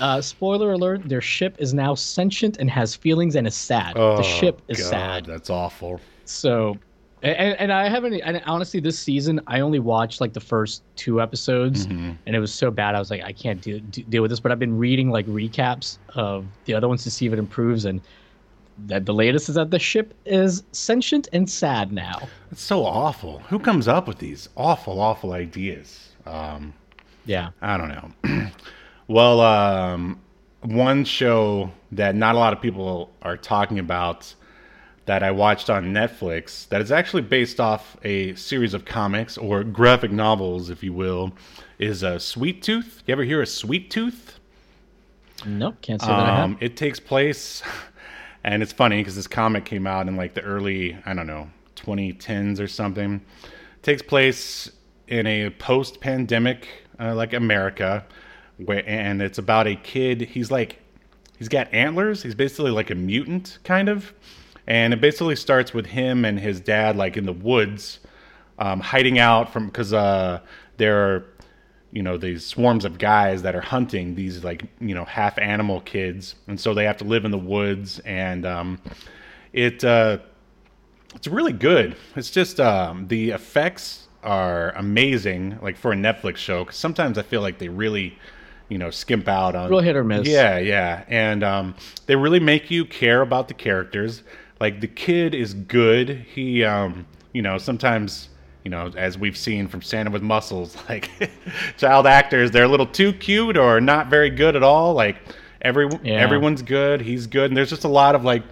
[0.00, 3.92] Uh, spoiler alert: their ship is now sentient and has feelings and is sad.
[3.96, 5.26] Oh, the ship is God, sad.
[5.26, 6.00] That's awful.
[6.24, 6.78] So,
[7.22, 11.20] and, and I haven't, and honestly, this season I only watched like the first two
[11.20, 12.16] episodes, Mhm.
[12.26, 12.94] and it was so bad.
[12.94, 14.40] I was like, I can't deal, de- deal with this.
[14.40, 17.84] But I've been reading like recaps of the other ones to see if it improves,
[17.84, 18.00] and
[18.86, 22.28] that the latest is that the ship is sentient and sad now.
[22.50, 23.40] It's so awful.
[23.50, 26.08] Who comes up with these awful, awful ideas?
[26.26, 26.74] Um,
[27.24, 27.50] Yeah.
[27.62, 28.48] I don't know.
[29.08, 30.20] well, um,
[30.62, 34.34] one show that not a lot of people are talking about
[35.06, 39.62] that I watched on Netflix that is actually based off a series of comics or
[39.62, 41.32] graphic novels, if you will,
[41.78, 43.02] is a uh, Sweet Tooth.
[43.06, 44.38] You ever hear of Sweet Tooth?
[45.44, 46.44] Nope, can't say that I have.
[46.44, 47.62] Um, it takes place,
[48.44, 51.50] and it's funny because this comic came out in like the early, I don't know,
[51.76, 53.22] 2010s or something.
[53.42, 54.70] It takes place
[55.08, 56.68] in a post-pandemic,
[57.00, 58.04] uh, like America,
[58.58, 60.20] where and it's about a kid.
[60.20, 60.80] He's like,
[61.38, 62.22] he's got antlers.
[62.22, 64.12] He's basically like a mutant, kind of.
[64.66, 67.98] And it basically starts with him and his dad, like in the woods,
[68.58, 70.40] um, hiding out from because uh,
[70.76, 71.26] there are
[71.94, 75.80] you know these swarms of guys that are hunting these like you know half animal
[75.80, 78.78] kids and so they have to live in the woods and um,
[79.54, 80.18] it uh,
[81.14, 81.96] it's really good.
[82.16, 87.22] It's just um, the effects are amazing like for a netflix show because sometimes i
[87.22, 88.18] feel like they really
[88.70, 90.26] you know skimp out on Real hit or miss.
[90.26, 91.74] yeah yeah and um,
[92.06, 94.22] they really make you care about the characters.
[94.60, 96.08] Like the kid is good.
[96.34, 98.30] He um, you know sometimes
[98.64, 101.10] you know, as we've seen from Santa with Muscles, like
[101.76, 104.94] child actors, they're a little too cute or not very good at all.
[104.94, 105.16] Like
[105.62, 106.14] every yeah.
[106.14, 108.42] everyone's good, he's good, and there's just a lot of like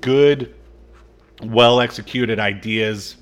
[0.00, 0.54] good,
[1.42, 3.16] well executed ideas.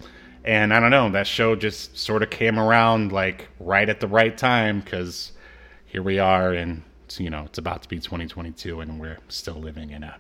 [0.44, 4.09] And I don't know, that show just sort of came around like right at the
[4.09, 5.31] right time because
[5.87, 6.83] here we are, and
[7.16, 10.16] you know, it's about to be 2022, and we're still living in a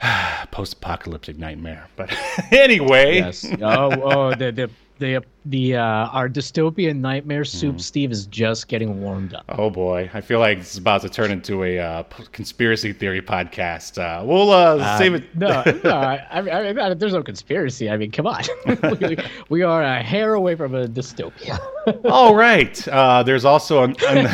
[0.50, 1.88] post-apocalyptic nightmare.
[1.96, 2.16] But
[2.50, 3.44] anyway, yes.
[3.60, 7.80] Oh, oh, the the the the uh, our dystopian nightmare soup mm.
[7.80, 9.44] Steve is just getting warmed up.
[9.48, 13.98] Oh boy, I feel like it's about to turn into a uh, conspiracy theory podcast.
[13.98, 15.34] Uh, we'll uh, uh save it.
[15.34, 15.48] no,
[15.84, 17.90] no, I, I, mean, there's no conspiracy.
[17.90, 18.44] I mean, come on,
[19.00, 19.16] we,
[19.48, 21.58] we, are a hair away from a dystopia.
[22.04, 22.86] All right.
[22.86, 24.26] Uh, there's also an, an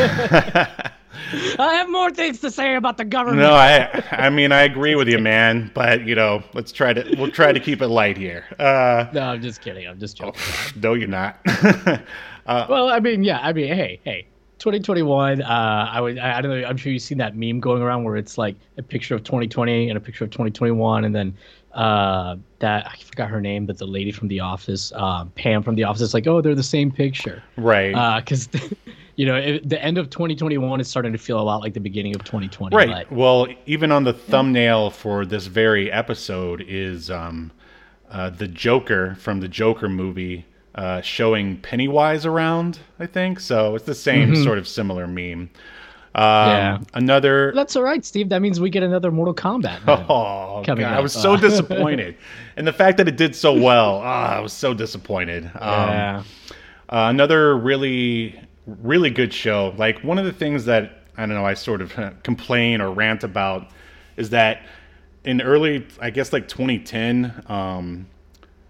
[1.59, 3.41] I have more things to say about the government.
[3.41, 5.71] No, I I mean I agree with you, man.
[5.75, 8.45] But you know, let's try to we'll try to keep it light here.
[8.59, 9.87] Uh, no, I'm just kidding.
[9.87, 10.41] I'm just joking.
[10.41, 11.39] Oh, no, you're not.
[12.47, 13.41] uh, well, I mean, yeah.
[13.43, 14.27] I mean, hey, hey.
[14.59, 15.43] 2021.
[15.43, 16.19] Uh, I would.
[16.19, 16.67] I, I, don't know.
[16.67, 19.91] I'm sure you've seen that meme going around where it's like a picture of 2020
[19.91, 21.37] and a picture of 2021, and then
[21.77, 25.75] uh, that I forgot her name, but the lady from The Office, uh, Pam from
[25.75, 28.19] The Office, is like, oh, they're the same picture, right?
[28.19, 28.59] Because uh,
[29.17, 31.81] you know, it, the end of 2021 is starting to feel a lot like the
[31.81, 32.77] beginning of 2020.
[32.77, 33.11] Right.
[33.11, 37.51] Well, even on the thumbnail for this very episode is um,
[38.11, 43.41] uh, the Joker from the Joker movie uh, showing Pennywise around, I think.
[43.41, 44.45] So it's the same mm-hmm.
[44.45, 45.51] sort of similar meme.
[46.15, 46.79] Um, yeah.
[46.95, 47.53] Another.
[47.55, 48.29] That's all right, Steve.
[48.29, 49.81] That means we get another Mortal Kombat.
[50.09, 50.81] Oh, God.
[50.81, 52.17] I was so disappointed.
[52.57, 55.45] and the fact that it did so well, oh, I was so disappointed.
[55.45, 55.51] Um,
[55.91, 56.23] yeah.
[56.89, 59.75] Uh, another really really good show.
[59.77, 63.25] Like one of the things that I don't know, I sort of complain or rant
[63.25, 63.71] about
[64.17, 64.63] is that
[65.25, 68.07] in early, I guess like 2010, um,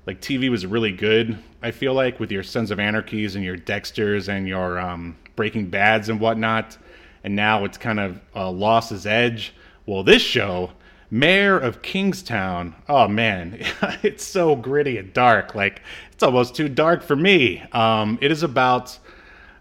[0.07, 1.39] like TV was really good.
[1.63, 5.69] I feel like with your Sons of Anarchies and your Dexters and your um, Breaking
[5.69, 6.79] Bads and whatnot,
[7.25, 9.53] and now it's kind of uh, lost its edge.
[9.85, 10.73] Well, this show,
[11.11, 13.61] Mayor of Kingstown, oh man,
[14.03, 15.55] it's so gritty and dark.
[15.55, 15.83] Like
[16.13, 17.63] it's almost too dark for me.
[17.73, 18.99] Um, it is about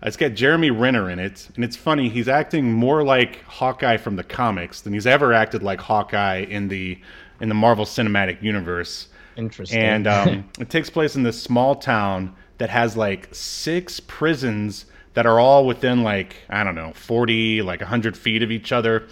[0.05, 2.09] it's got Jeremy Renner in it, and it's funny.
[2.09, 6.67] He's acting more like Hawkeye from the comics than he's ever acted like Hawkeye in
[6.67, 6.99] the
[7.41, 9.07] in the Marvel Cinematic Universe.
[9.35, 9.79] Interesting.
[9.79, 15.25] And um, it takes place in this small town that has like six prisons that
[15.25, 19.07] are all within like I don't know, forty, like hundred feet of each other.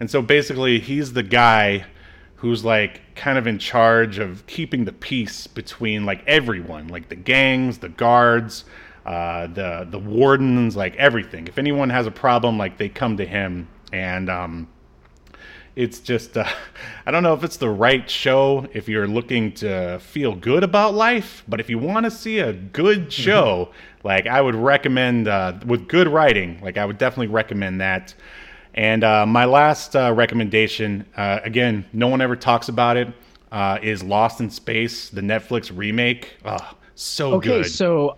[0.00, 1.84] And so basically, he's the guy
[2.36, 7.14] who's like kind of in charge of keeping the peace between like everyone, like the
[7.14, 8.64] gangs, the guards
[9.06, 11.46] uh, the the wardens, like everything.
[11.48, 14.68] If anyone has a problem, like they come to him, and um,
[15.74, 16.48] it's just uh,
[17.06, 20.94] I don't know if it's the right show if you're looking to feel good about
[20.94, 23.70] life, but if you want to see a good show,
[24.04, 28.14] like I would recommend uh, with good writing, like I would definitely recommend that.
[28.74, 33.08] And uh, my last uh, recommendation, uh, again, no one ever talks about it,
[33.50, 36.36] uh, is Lost in Space, the Netflix remake.
[36.44, 36.56] Oh,
[36.94, 37.60] so okay, good.
[37.60, 38.16] Okay, so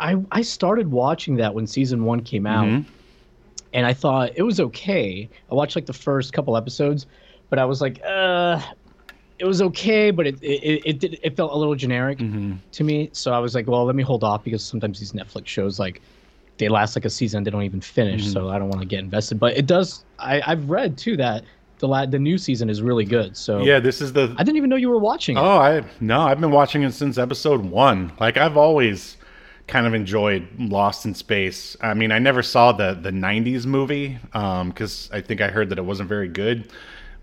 [0.00, 2.90] I I started watching that when season one came out, mm-hmm.
[3.72, 5.28] and I thought it was okay.
[5.50, 7.06] I watched like the first couple episodes,
[7.50, 8.60] but I was like, uh,
[9.38, 12.54] it was okay, but it it it, did, it felt a little generic mm-hmm.
[12.72, 13.10] to me.
[13.12, 16.00] So I was like, well, let me hold off because sometimes these Netflix shows like
[16.58, 18.22] they last like a season, they don't even finish.
[18.22, 18.32] Mm-hmm.
[18.32, 19.38] So I don't want to get invested.
[19.38, 20.04] But it does.
[20.18, 21.44] I I've read too that
[21.78, 23.36] the la- the new season is really good.
[23.36, 24.34] So yeah, this is the.
[24.36, 25.38] I didn't even know you were watching.
[25.38, 28.12] Oh, I no, I've been watching it since episode one.
[28.18, 29.16] Like I've always
[29.68, 31.76] kind of enjoyed Lost in Space.
[31.80, 35.78] I mean, I never saw the the '90s movie because I think I heard that
[35.78, 36.72] it wasn't very good.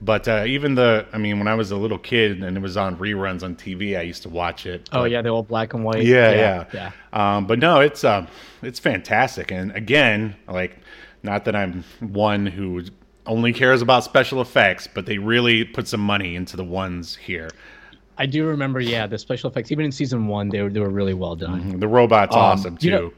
[0.02, 2.76] But uh, even the, I mean, when I was a little kid and it was
[2.76, 4.90] on reruns on TV, I used to watch it.
[4.92, 6.04] Oh But- yeah, the old black and white.
[6.04, 6.92] yeah, yeah, yeah.
[7.38, 8.28] Um, but no, it's um,
[8.62, 9.52] it's fantastic.
[9.52, 10.78] And again, like,
[11.24, 12.84] not that I'm one who
[13.26, 17.50] only cares about special effects, but they really put some money into the ones here.
[18.18, 18.80] I do remember.
[18.80, 21.80] Yeah, the special effects, even in season one, they were they were really well done.
[21.80, 22.86] The robot's awesome too.
[22.88, 23.14] you know-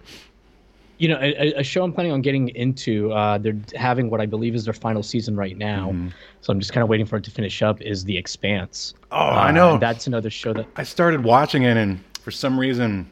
[1.00, 3.12] You know, a, a show I'm planning on getting into.
[3.14, 6.08] Uh, they're having what I believe is their final season right now, Mm-hmm.
[6.42, 7.80] so I'm just kind of waiting for it to finish up.
[7.84, 8.96] Is The Expanse?
[9.12, 9.76] oh, I know.
[9.76, 13.08] Uh, that's another show that I started watching it, and for some reason,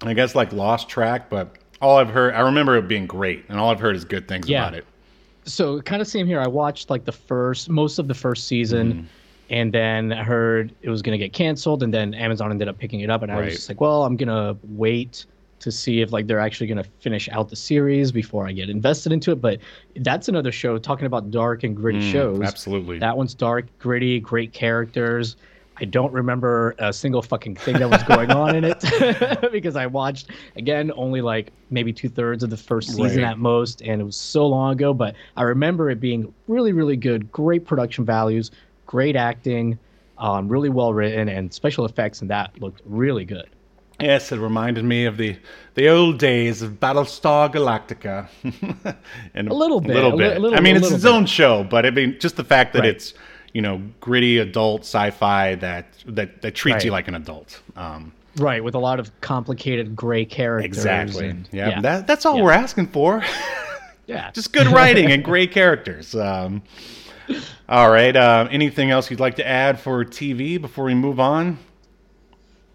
[0.00, 1.28] I guess like lost track.
[1.28, 4.26] But all I've heard, I remember it being great, and all I've heard is good
[4.26, 4.62] things Yeah.
[4.62, 4.86] about it.
[5.44, 6.40] so kind of same here.
[6.40, 9.04] I watched like the first most of the first season, Mm-hmm.
[9.50, 13.00] And then I heard it was gonna get canceled, and then Amazon ended up picking
[13.00, 13.44] it up, and I Right.
[13.46, 15.26] was just like, well, I'm gonna wait
[15.60, 19.12] to see if like they're actually gonna finish out the series before I get invested
[19.12, 19.42] into it.
[19.42, 19.58] But
[19.96, 22.38] that's another show talking about dark and gritty shows.
[22.38, 22.98] Mm, Absolutely.
[23.00, 25.36] That one's dark, gritty, great characters.
[25.76, 28.84] I don't remember a single fucking thing that was going on in it
[29.52, 33.30] because I watched again only like maybe two thirds of the first season Right.
[33.30, 34.92] at most, and it was so long ago.
[34.94, 38.50] But I remember it being really, really good, great production values,
[38.90, 39.78] great acting,
[40.18, 43.48] um, really well written, and special effects, and that looked really good.
[44.00, 45.36] Yes, it reminded me of the
[45.74, 48.26] the old days of Battlestar Galactica.
[49.34, 50.36] and A little bit, A little a li- bit.
[50.36, 51.12] a little- I mean, it's its bit.
[51.12, 52.88] own show, but I mean, just the fact that Right.
[52.88, 53.14] it's
[53.52, 57.60] you know gritty adult sci-fi that that that treats you like an adult.
[57.76, 60.66] Um, Right, with a lot of complicated gray characters.
[60.78, 61.28] exactly.
[61.28, 62.42] and- yeah, That, that's all Yeah.
[62.44, 63.22] we're asking for.
[64.06, 64.30] yeah.
[64.34, 66.14] just good writing and great characters.
[66.14, 66.62] Um,
[67.68, 68.14] all right.
[68.14, 71.58] Uh, anything else you'd like to add for TV before we move on?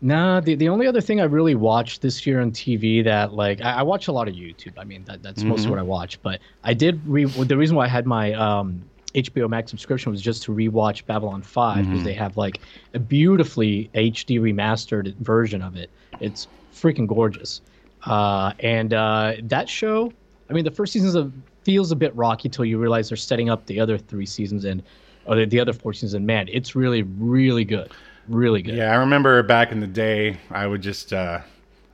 [0.01, 3.61] Nah, the, the only other thing I really watched this year on TV that like
[3.61, 4.73] I, I watch a lot of YouTube.
[4.77, 6.21] I mean that that's mostly what I watch.
[6.21, 8.83] But I did re the reason why I had my um,
[9.15, 12.59] HBO Max subscription was just to rewatch Babylon 5 because they have like
[12.93, 15.89] a beautifully HD remastered version of it.
[16.19, 17.61] It's freaking gorgeous.
[18.03, 20.11] Uh, and uh, that show,
[20.49, 21.33] I mean, the first season of,
[21.65, 24.82] feels a bit rocky till you realize they're setting up the other three seasons and
[25.25, 26.13] or the, the other four seasons.
[26.13, 27.91] And man, it's really really good,
[28.30, 28.75] really good.
[28.75, 31.41] Yeah, I remember back in the day, I would just, uh,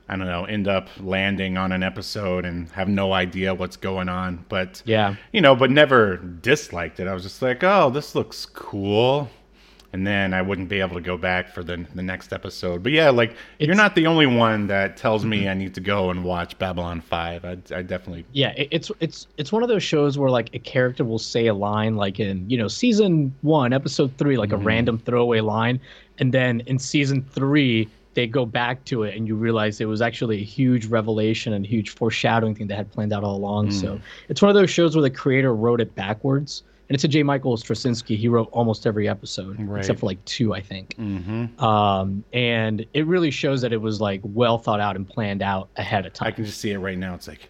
[0.08, 4.08] I don't know, end up landing on an episode and have no idea what's going
[4.10, 4.44] on.
[4.50, 5.14] But, Yeah.
[5.32, 7.08] you know, but never disliked it.
[7.08, 9.30] I was just like, oh, this looks cool.
[9.92, 12.82] And then I wouldn't be able to go back for the, the next episode.
[12.82, 15.50] But yeah, like, you're not the only one that tells me mm-hmm.
[15.50, 17.44] I need to go and watch Babylon 5.
[17.44, 18.24] I, I definitely.
[18.32, 21.46] Yeah, it, it's it's it's one of those shows where like a character will say
[21.46, 24.66] a line like in you know season one, episode three, like a mm-hmm.
[24.66, 25.78] random throwaway line,
[26.18, 30.02] and then in season three they go back to it and you realize it was
[30.02, 33.70] actually a huge revelation and huge foreshadowing thing that had planned out all along.
[33.70, 34.00] So mm.
[34.28, 36.62] it's one of those shows where the creator wrote it backwards.
[36.92, 37.22] And it's a J.
[37.22, 38.18] Michael Straczynski.
[38.18, 39.78] He wrote almost every episode, Right.
[39.78, 40.94] except for like two, I think.
[40.98, 41.58] Mm-hmm.
[41.64, 45.70] Um, and it really shows that it was like well thought out and planned out
[45.76, 46.28] ahead of time.
[46.28, 47.14] I can just see it right now.
[47.14, 47.48] It's like,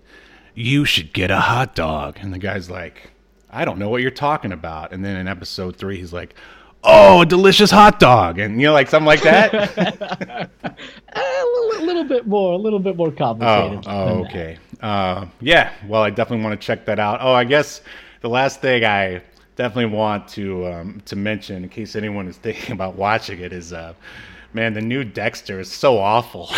[0.54, 2.18] you should get a hot dog.
[2.20, 3.10] And the guy's like,
[3.50, 4.92] I don't know what you're talking about.
[4.92, 6.36] And then in episode three, he's like,
[6.84, 8.38] oh, a delicious hot dog.
[8.38, 9.52] And, you know, like something like that.
[10.62, 13.84] a little, little bit more, a little bit more oh, complicated.
[13.88, 14.30] oh, that.
[14.30, 14.58] okay.
[14.80, 15.72] Uh, yeah.
[15.88, 17.18] Well, I definitely want to check that out.
[17.20, 17.80] Oh, I guess
[18.20, 19.20] the last thing I
[19.56, 23.72] definitely want to um, to mention, in case anyone is thinking about watching it, is
[23.72, 23.94] uh,
[24.52, 26.50] man, the new Dexter is so awful.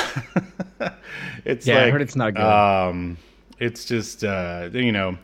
[1.44, 2.42] it's Yeah, I heard it's not good.
[2.42, 3.16] Um,
[3.58, 5.18] it's just uh, you know,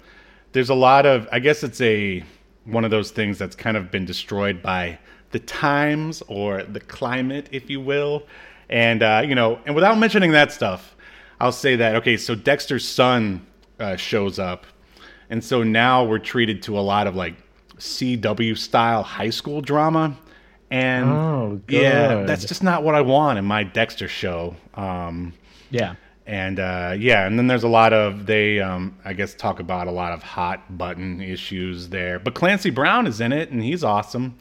[0.53, 1.29] there's a lot of.
[1.33, 2.25] I guess it's a
[2.65, 4.99] one of those things that's kind of been destroyed by
[5.31, 8.25] the times or the climate, if you will.
[8.69, 10.95] And uh, you know, and without mentioning that stuff,
[11.41, 12.17] I'll say that okay.
[12.17, 13.47] So Dexter's son
[13.79, 14.67] uh, shows up,
[15.29, 17.35] and so now we're treated to a lot of like
[17.81, 20.17] CW style high school drama.
[20.71, 24.55] And Oh, yeah, that's just not what I want in my Dexter show.
[24.75, 25.33] Um,
[25.71, 25.95] Yeah.
[26.27, 29.89] and uh, yeah, and then there's a lot of they, um, I guess, talk about
[29.89, 32.21] a lot of hot button issues there.
[32.21, 34.37] But Clancy Brown is in it, and he's awesome.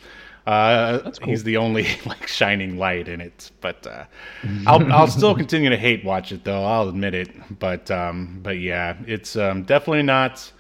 [0.46, 1.30] Uh, cool.
[1.30, 3.50] He's the only like shining light in it.
[3.62, 4.04] But uh,
[4.68, 6.64] I'll I'll still continue to hate watch it though.
[6.64, 7.60] I'll admit it.
[7.60, 10.52] But um, but yeah, it's um, definitely not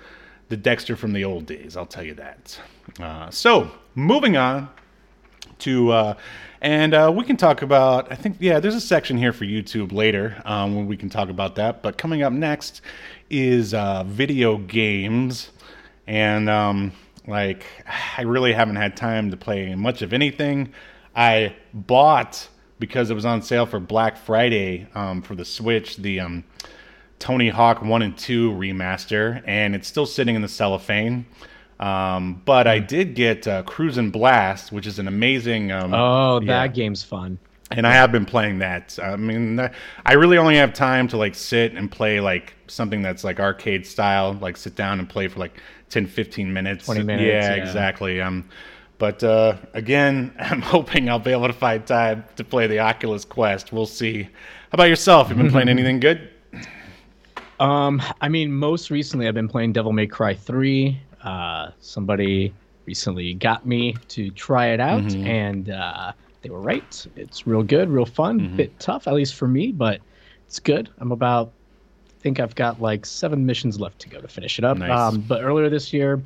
[0.49, 1.77] the Dexter from the old days.
[1.77, 2.59] I'll tell you that.
[2.99, 4.69] Uh, so moving on
[5.59, 6.13] to uh,
[6.61, 9.91] and uh, we can talk about i think yeah there's a section here for youtube
[9.91, 12.81] later um, when we can talk about that but coming up next
[13.29, 15.49] is uh, video games
[16.07, 16.93] and um,
[17.27, 17.65] like
[18.17, 20.71] i really haven't had time to play much of anything
[21.15, 22.47] i bought
[22.79, 25.97] because it was on sale for Black Friday um, for the Switch.
[25.97, 26.43] The um,
[27.19, 31.25] Tony Hawk One and Two remaster, and it's still sitting in the cellophane.
[31.79, 35.71] Um, but I did get uh, Cruisin' Blast, which is an amazing.
[35.71, 36.67] Um, Oh, that yeah.
[36.67, 37.37] game's fun.
[37.71, 38.97] and I have been playing that.
[39.01, 39.59] I mean,
[40.05, 43.85] I really only have time to like sit and play like something that's like arcade
[43.85, 46.85] style, like sit down and play for like 10, 15 minutes.
[46.85, 47.61] 20 minutes, Yeah, yeah.
[47.63, 48.19] exactly.
[48.21, 48.49] Um,
[48.97, 53.23] but uh, again, I'm hoping I'll be able to find time to play the Oculus
[53.23, 53.71] Quest.
[53.71, 54.23] We'll see.
[54.23, 54.29] How
[54.73, 55.29] about yourself?
[55.29, 56.29] You been playing anything good?
[57.59, 60.99] Um, I mean, most recently I've been playing Devil May Cry 3.
[61.23, 62.53] Uh, somebody
[62.85, 65.27] recently got me to try it out, Mm-hmm.
[65.27, 67.05] and uh, they were right.
[67.15, 68.39] It's real good, real fun.
[68.39, 68.55] Mm-hmm.
[68.55, 69.99] Bit tough, at least for me, but
[70.47, 70.89] it's good.
[70.99, 71.51] I'm about,
[72.21, 74.77] think I've got like seven missions left to go to finish it up.
[74.77, 74.91] Nice.
[74.91, 76.21] Um, but earlier this year,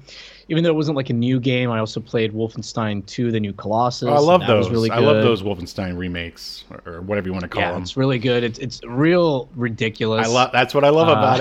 [0.50, 3.54] even though it wasn't like a new game, I also played Wolfenstein 2: The New
[3.54, 4.08] Colossus.
[4.10, 4.74] Oh, I love and that was those.
[4.74, 7.82] really I love those Wolfenstein remakes or, or whatever you want to call Yeah, them.
[7.84, 8.44] it's really good.
[8.44, 10.28] It's it's real ridiculous.
[10.28, 10.52] I love.
[10.52, 11.40] That's what I love Uh, about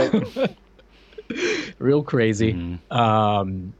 [0.49, 0.57] it.
[1.79, 2.53] real crazy.
[2.53, 2.93] Mm-hmm.
[2.97, 3.73] Um,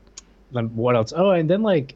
[0.75, 1.13] what else?
[1.15, 1.95] Oh, and then like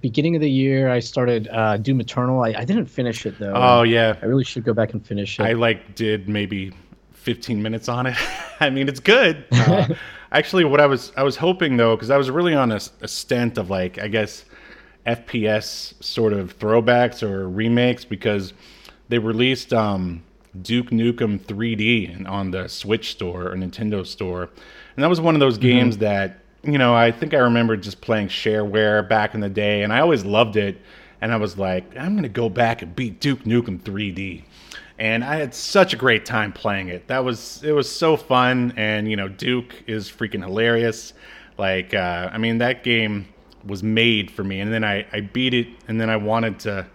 [0.00, 2.42] beginning of the year, I started uh, Doom Eternal.
[2.42, 3.52] I, I didn't finish it though.
[3.54, 5.42] Oh yeah, I really should go back and finish it.
[5.42, 6.72] I like did maybe
[7.26, 8.16] 15 minutes on it.
[8.60, 9.44] I mean, it's good.
[9.50, 9.88] Uh,
[10.32, 13.08] actually, what I was I was hoping though, because I was really on a, a
[13.08, 14.44] stent of like I guess
[15.04, 18.52] FPS sort of throwbacks or remakes because
[19.08, 20.22] they released um,
[20.62, 24.44] Duke Nukem 3D on the Switch store or Nintendo store,
[24.94, 28.00] and that was one of those games that you know I think I remember just
[28.00, 30.80] playing shareware back in the day, and I always loved it.
[31.20, 34.44] And I was like, I'm gonna go back and beat Duke Nukem 3D
[34.98, 37.06] and I had such a great time playing it.
[37.08, 41.12] That was it was so fun, and you know Duke is freaking hilarious.
[41.58, 43.28] Like uh, I mean that game
[43.64, 46.86] was made for me, and then I I beat it, and then I wanted to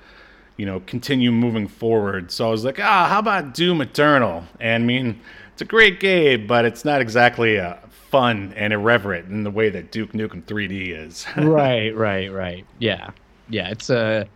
[0.58, 2.32] you know continue moving forward.
[2.32, 4.44] So I was like, ah, how about Doom Eternal?
[4.60, 5.20] And I mean
[5.54, 7.76] it's a great game, but it's not exactly uh,
[8.10, 11.26] fun and irreverent in the way that Duke Nukem 3D is.
[11.38, 12.66] right, right, right.
[12.80, 13.12] Yeah,
[13.50, 13.70] yeah.
[13.70, 14.28] It's a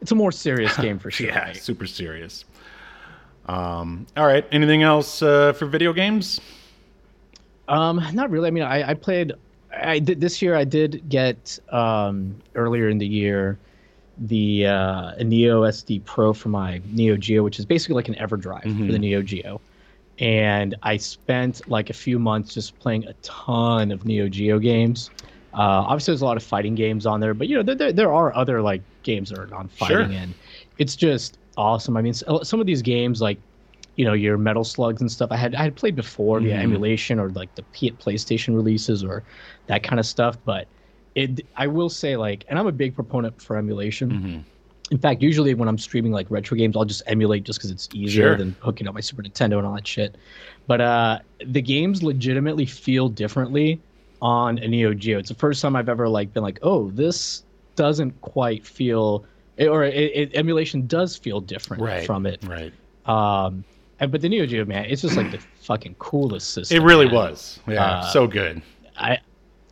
[0.00, 1.28] it's a more serious game for sure.
[1.28, 1.56] yeah, right?
[1.56, 2.44] super serious.
[3.48, 6.40] Um, all right, anything else uh, for video games?
[7.66, 8.48] Um, not really.
[8.48, 9.32] I mean, I, I played.
[9.74, 10.54] I did this year.
[10.54, 13.58] I did get um earlier in the year
[14.20, 18.62] the uh, Neo SD Pro for my Neo Geo, which is basically like an EverDrive
[18.86, 19.60] for the Neo Geo.
[20.18, 25.10] And I spent like a few months just playing a ton of Neo Geo games.
[25.54, 27.92] Uh, obviously, there's a lot of fighting games on there, but you know there there,
[27.92, 30.18] there are other like games that are on fighting, Sure.
[30.18, 30.34] and
[30.78, 31.96] it's just awesome.
[31.96, 33.38] I mean, some of these games like
[33.96, 36.62] you know your metal slugs and stuff i had i had played before via Mhm.
[36.62, 39.24] emulation or like the P- playstation releases or
[39.66, 40.68] that kind of stuff but
[41.16, 44.44] it i will say like and i'm a big proponent for emulation Mhm.
[44.92, 47.88] in fact usually when i'm streaming like retro games i'll just emulate just because it's
[47.92, 48.36] easier Sure.
[48.36, 50.16] than hooking up my super nintendo and all that shit
[50.68, 53.82] but uh the games legitimately feel differently
[54.22, 57.42] on a neo geo it's the first time i've ever like been like oh this
[57.74, 59.24] doesn't quite feel
[59.66, 62.72] or it, it, emulation does feel different Right from it Right.
[63.06, 63.64] um,
[64.00, 66.76] and, but the Neo Geo, man, it's just like the fucking coolest system.
[66.80, 67.14] It really man.
[67.14, 67.58] was.
[67.66, 68.62] Yeah, Uh, so good.
[68.96, 69.18] I,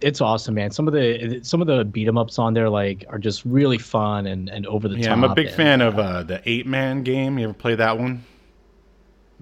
[0.01, 0.71] it's awesome, man.
[0.73, 3.79] Some of the some of the beat 'em ups on there like are just really
[3.79, 5.13] fun and, and over the Yeah, top.
[5.19, 7.39] I'm a big and, fan of uh, the Eight Man game.
[7.39, 8.25] You ever play that one?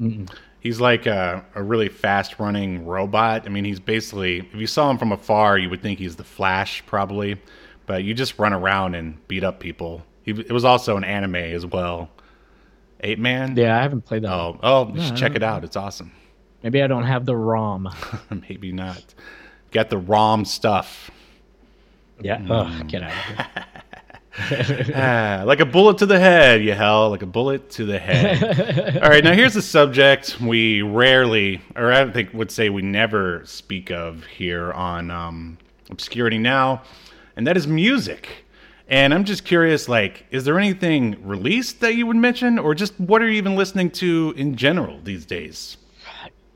[0.01, 0.29] Mm-mm.
[0.61, 3.45] He's like a, a really fast running robot.
[3.47, 6.25] I mean, he's basically, if you saw him from afar, you would think he's the
[6.25, 7.41] Flash, probably.
[7.87, 10.03] But you just run around and beat up people.
[10.25, 12.09] He, it was also an anime as well.
[13.01, 13.55] Eight Man?
[13.57, 14.33] Yeah, I haven't played that.
[14.33, 15.63] Oh, oh, you should No, check it out.
[15.65, 16.13] It's awesome.
[16.63, 17.89] Maybe I don't have the ROM.
[18.49, 19.15] Maybe not.
[19.71, 21.11] Got the ROM stuff.
[22.21, 22.43] yeah.
[22.49, 23.47] Ugh, get out of here.
[24.97, 28.97] Ah, like a bullet to the head, Yahel, like a bullet to the head.
[29.03, 33.43] All right, now here's a subject we rarely, or I think would say we never
[33.47, 35.57] speak of here on um,
[35.89, 36.83] Obscurity Now,
[37.37, 38.44] and that is music.
[38.89, 42.99] And I'm just curious, like, is there anything released that you would mention, or just
[43.01, 45.77] what are you even listening to in general these days?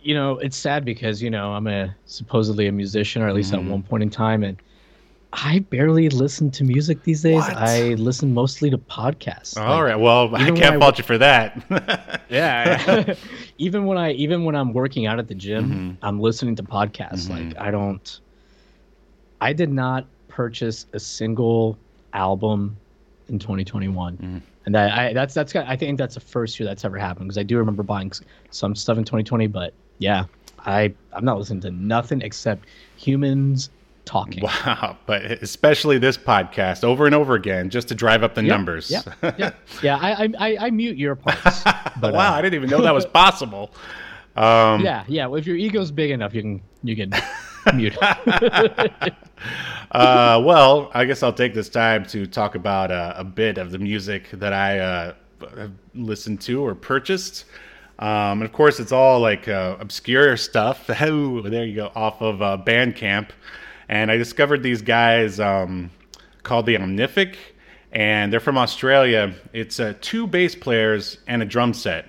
[0.00, 3.52] you know, it's sad because you know I'm a supposedly a musician, or at least
[3.52, 3.66] Mm-hmm.
[3.66, 4.56] at one point in time, and
[5.32, 7.36] I barely listen to music these days.
[7.42, 7.56] What?
[7.56, 9.58] I listen mostly to podcasts.
[9.60, 12.14] All Like, right, well, I can't I- fault you for that.
[12.30, 13.14] Yeah.
[13.58, 16.04] even when I even when I'm working out at the gym, Mm-hmm.
[16.04, 17.28] I'm listening to podcasts.
[17.30, 18.20] Like I don't
[19.40, 21.76] I did not purchase a single
[22.18, 22.76] album
[23.28, 24.16] in 2021.
[24.16, 24.38] Mm-hmm.
[24.66, 27.38] And that I that's that's I think that's the first year that's ever happened because
[27.38, 28.12] I do remember buying
[28.50, 30.24] some stuff in 2020, but yeah,
[30.58, 32.66] I I'm not listening to nothing except
[32.96, 33.70] Humans
[34.04, 34.42] talking.
[34.42, 38.48] Wow, but especially this podcast over and over again just to drive up the Yep,
[38.48, 38.90] numbers.
[38.90, 39.02] Yeah,
[39.38, 39.50] yeah,
[39.82, 39.96] yeah.
[39.96, 41.62] I, I I I mute your parts.
[42.00, 43.72] But, wow, uh, I didn't even know that was possible.
[44.36, 45.26] Um, yeah, yeah.
[45.26, 47.12] Well, if your ego's big enough, you can you can
[47.74, 47.96] mute.
[49.92, 53.70] uh, well, I guess I'll take this time to talk about uh, a bit of
[53.70, 55.14] the music that I uh,
[55.56, 57.44] have listened to or purchased.
[57.98, 60.88] Um, and of course, it's all like uh, obscure stuff.
[61.00, 63.30] Oh, there you go, off of uh, Bandcamp.
[63.88, 65.90] And I discovered these guys um,
[66.42, 67.36] called the Omnific,
[67.92, 69.34] and they're from Australia.
[69.52, 72.06] It's uh, two bass players and a drum set.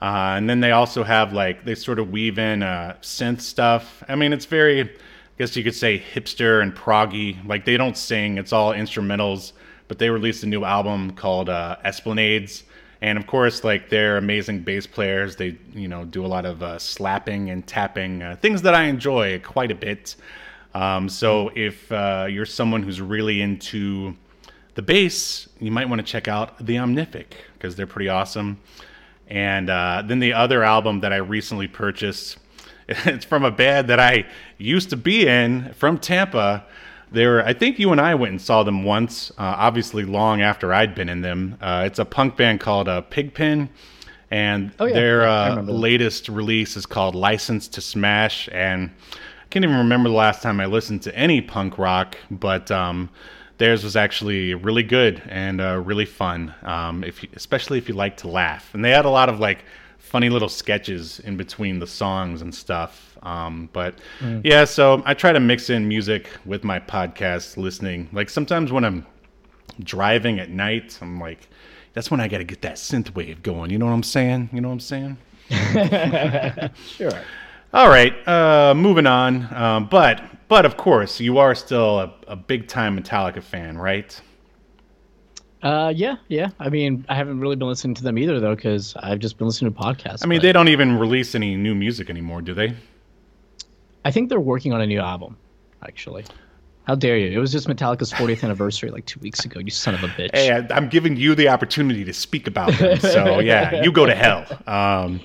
[0.00, 4.04] And then they also have like they sort of weave in synth stuff.
[4.08, 4.96] I mean, it's very,
[5.38, 7.44] guess you could say hipster and proggy.
[7.46, 9.52] Like they don't sing; it's all instrumentals.
[9.88, 12.64] But they released a new album called uh, Escapades,
[13.00, 15.36] and of course, like they're amazing bass players.
[15.36, 18.84] They you know do a lot of uh, slapping and tapping, uh, things that I
[18.84, 20.16] enjoy quite a bit.
[20.74, 24.14] Um, so if uh, you're someone who's really into
[24.74, 28.60] the bass, you might want to check out the Omnific because they're pretty awesome.
[29.26, 32.38] And uh, then the other album that I recently purchased,
[33.06, 34.26] it's from a band that I
[34.56, 36.64] used to be in from Tampa.
[37.10, 40.42] They were, I think you and I went and saw them once, uh, obviously long
[40.42, 41.56] after I'd been in them.
[41.60, 43.70] Uh, it's a punk band called uh, Pigpen,
[44.30, 44.92] and Oh, yeah.
[44.94, 48.48] their uh, latest release is called License to Smash.
[48.52, 52.70] And I can't even remember the last time I listened to any punk rock, but
[52.70, 53.08] um,
[53.56, 56.54] theirs was actually really good and uh, really fun.
[56.62, 59.40] Um, if you, especially if you like to laugh, and they had a lot of
[59.40, 59.64] like
[59.98, 63.18] funny little sketches in between the songs and stuff.
[63.22, 63.98] Um, but
[64.42, 68.08] yeah, so I try to mix in music with my podcast listening.
[68.12, 69.06] Like sometimes when I'm
[69.80, 71.48] driving at night, I'm like,
[71.92, 73.70] that's when I got to get that synth wave going.
[73.70, 74.50] You know what I'm saying?
[74.52, 75.16] You know what I'm saying?
[76.86, 77.10] sure.
[77.74, 79.52] All right, uh, moving on.
[79.54, 84.18] Um, but but of course, you are still a, a big time Metallica fan, right?
[85.62, 86.50] Uh, yeah, yeah.
[86.60, 89.46] I mean, I haven't really been listening to them either though, because I've just been
[89.46, 90.20] listening to podcasts.
[90.22, 92.74] I mean, but they don't even release any new music anymore, do they?
[94.04, 95.36] I think they're working on a new album,
[95.82, 96.24] actually.
[96.84, 97.36] How dare you?
[97.36, 99.60] It was just Metallica's 40th anniversary like two weeks ago.
[99.60, 100.30] You son of a bitch.
[100.32, 102.98] Hey, I, I'm giving you the opportunity to speak about them.
[103.00, 104.46] So yeah, you go to hell.
[104.66, 105.20] Um,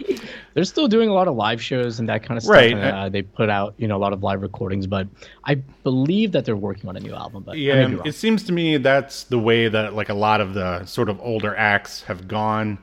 [0.53, 2.55] They're still doing a lot of live shows and that kind of stuff.
[2.55, 2.73] Right.
[2.73, 5.07] And, uh, they put out, you know, a lot of live recordings, but
[5.45, 7.43] I believe that they're working on a new album.
[7.43, 10.85] But Yeah, it seems to me that's the way that like a lot of the
[10.85, 12.77] sort of older acts have gone,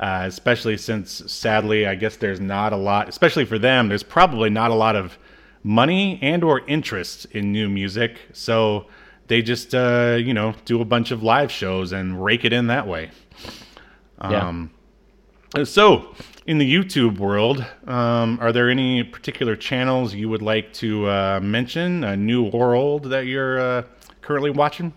[0.00, 3.88] uh, especially since sadly, I guess there's not a lot, especially for them.
[3.88, 5.16] There's probably not a lot of
[5.62, 8.86] money and or interest in new music, so
[9.28, 12.66] they just uh, you know do a bunch of live shows and rake it in
[12.66, 13.10] that way.
[14.20, 14.48] Yeah.
[14.48, 14.70] Um,
[15.64, 16.14] so,
[16.46, 21.40] in the YouTube world, um, are there any particular channels you would like to uh,
[21.42, 23.82] mention, a new or old, that you're uh,
[24.20, 24.92] currently watching?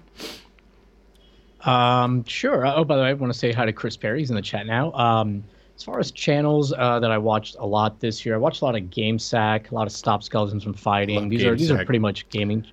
[1.62, 2.66] Um, sure.
[2.66, 4.20] Oh, by the way, I want to say hi to Chris Perry.
[4.20, 4.92] He's in the chat now.
[4.94, 5.44] Um,
[5.76, 8.66] as far as channels uh, that I watched a lot this year, I watched a
[8.66, 11.28] lot of Game Sack, a lot of Stop Skeletons from Fighting.
[11.28, 12.66] These are these are pretty much gaming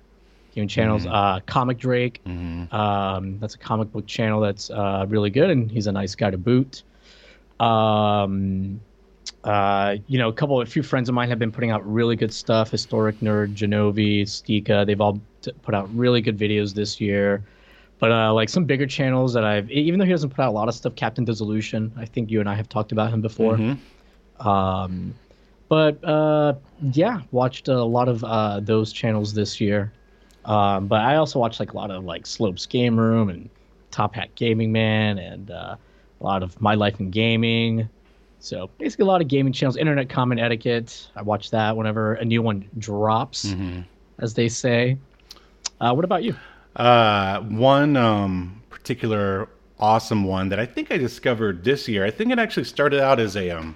[0.55, 1.05] gaming channels.
[1.05, 2.21] Uh, Comic Drake,
[2.71, 6.29] um, that's a comic book channel that's uh, really good, and he's a nice guy
[6.29, 6.83] to boot.
[7.63, 8.81] Um,
[9.43, 12.15] uh, you know, a couple, a few friends of mine have been putting out really
[12.15, 12.71] good stuff.
[12.71, 17.43] Historic Nerd, Genovi, Stika, they've all t- put out really good videos this year.
[17.99, 20.51] But uh, like some bigger channels that I've, even though he doesn't put out a
[20.51, 23.57] lot of stuff, Captain Dissolution, I think you and I have talked about him before.
[24.39, 25.13] Um,
[25.69, 26.55] but uh,
[26.91, 29.91] yeah, watched a lot of uh, those channels this year.
[30.45, 33.49] Um, but I also watched like a lot of like Slopes Game Room and
[33.91, 35.75] Top Hat Gaming Man and uh,
[36.23, 37.89] a lot of My Life in Gaming.
[38.39, 39.77] So basically, a lot of gaming channels.
[39.77, 41.09] Internet Common Etiquette.
[41.15, 43.55] I watch that whenever a new one drops,
[44.19, 44.97] as they say.
[45.79, 46.35] Uh, what about you?
[46.75, 49.47] Uh, one um, particular
[49.79, 52.05] awesome one that I think I discovered this year.
[52.05, 53.75] I think it actually started out as a um,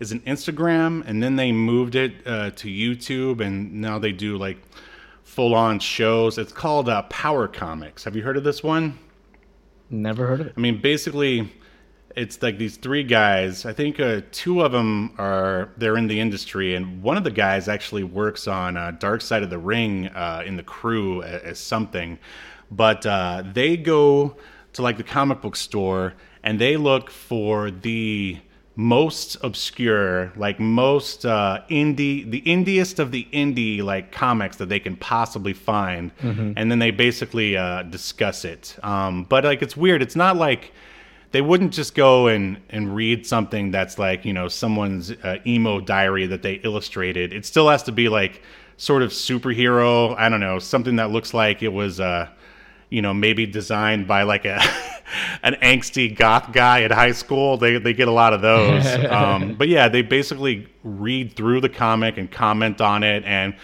[0.00, 4.36] as an Instagram, and then they moved it uh, to YouTube, and now they do
[4.36, 4.58] like
[5.22, 6.38] full on shows.
[6.38, 8.04] It's called uh, Power Comics.
[8.04, 8.98] Have you heard of this one?
[9.90, 10.54] Never heard of it.
[10.56, 11.52] I mean, basically,
[12.16, 13.64] it's like these three guys.
[13.64, 17.30] I think uh, two of them are they're in the industry, and one of the
[17.30, 21.42] guys actually works on uh, Dark Side of the Ring uh, in the crew as,
[21.42, 22.18] as something.
[22.70, 24.36] But uh, they go
[24.74, 28.38] to like the comic book store and they look for the
[28.76, 34.78] most obscure, like most uh, indie, the indiest of the indie like comics that they
[34.78, 36.12] can possibly find,
[36.56, 38.76] and then they basically uh, discuss it.
[38.84, 40.00] Um, but like it's weird.
[40.00, 40.72] It's not like
[41.30, 45.80] they wouldn't just go and and read something that's like you know someone's uh, emo
[45.80, 47.32] diary that they illustrated.
[47.32, 48.42] It still has to be like
[48.76, 50.16] sort of superhero.
[50.16, 52.28] I don't know, something that looks like it was, uh,
[52.88, 54.60] you know, maybe designed by like a
[55.42, 57.58] an angsty goth guy at high school.
[57.58, 58.86] They they get a lot of those.
[59.10, 63.54] um, but yeah, they basically read through the comic and comment on it and.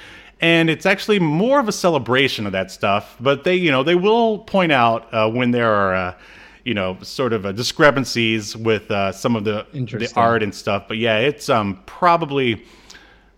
[0.40, 3.94] And it's actually more of a celebration of that stuff, but they, you know, they
[3.94, 6.14] will point out uh, when there are, uh,
[6.64, 9.66] you know, sort of uh, discrepancies with uh, some of the
[9.98, 10.84] the art and stuff.
[10.88, 12.64] But yeah, it's um probably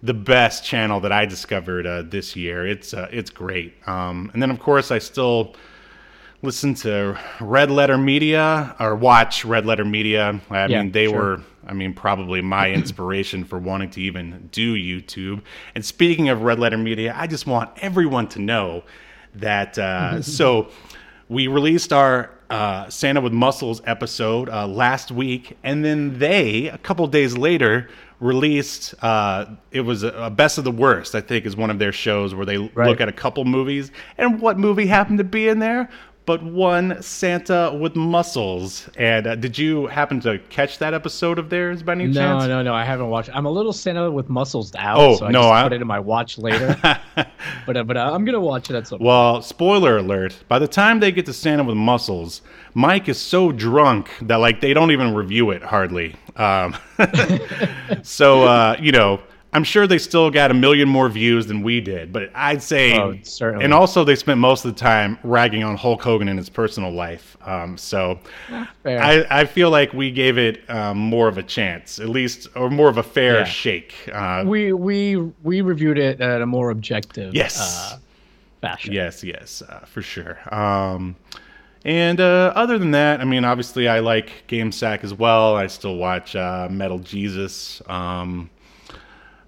[0.03, 2.67] the best channel that I discovered uh, this year.
[2.67, 3.75] It's uh, it's great.
[3.89, 5.55] Um, and then of course I still
[6.43, 10.41] listen to Red Letter Media or watch Red Letter Media.
[10.51, 11.19] I Yeah, mean, they sure.
[11.19, 15.43] were, I mean, probably my inspiration for wanting to even do YouTube.
[15.75, 18.85] And speaking of Red Letter Media, I just want everyone to know
[19.35, 19.79] that.
[19.79, 20.69] Uh, so
[21.29, 26.79] we released our uh, Santa with Muscles episode uh, last week, and then they, a
[26.79, 27.89] couple days later,
[28.21, 31.79] released uh, it was a, a best of the worst i think is one of
[31.79, 32.89] their shows where they Right.
[32.89, 35.91] look at a couple movies and what movie happened to be in there
[36.27, 38.89] but one Santa with muscles.
[38.97, 42.43] And uh, did you happen to catch that episode of theirs by any No, chance?
[42.45, 42.63] no, no.
[42.63, 42.75] No.
[42.75, 43.31] I haven't watched.
[43.33, 44.99] I'm a little Santa with muscles out.
[44.99, 46.77] Oh, so I no, just I- put it in my watch later.
[47.67, 48.99] but uh, but uh, I'm gonna watch it at some.
[49.01, 50.37] Well, spoiler alert.
[50.49, 52.43] By the time they get to Santa with muscles,
[52.75, 56.17] Mike is so drunk that like they don't even review it hardly.
[56.35, 56.77] Um,
[58.03, 59.21] so uh, you know,
[59.57, 62.99] I'm sure they still got a million more views than we did, but I'd say,
[62.99, 63.65] Oh, certainly.
[63.65, 66.91] and also they spent most of the time ragging on Hulk Hogan in his personal
[66.93, 67.37] life.
[67.43, 68.19] Um, so
[68.85, 72.69] I, I feel like we gave it um, more of a chance, at least, or
[72.71, 73.45] more of a fair Yeah.
[73.45, 73.95] shake.
[74.13, 77.35] Uh, we we we reviewed it at a more objective.
[77.35, 77.59] Yes.
[77.59, 77.99] Uh,
[78.61, 78.93] fashion.
[78.93, 80.39] Yes, yes, uh, for sure.
[80.55, 81.17] Um,
[81.85, 85.55] and uh, other than that, I mean, obviously, I like Game Sack as well.
[85.57, 87.81] I still watch uh, Metal Jesus.
[87.89, 88.51] Um,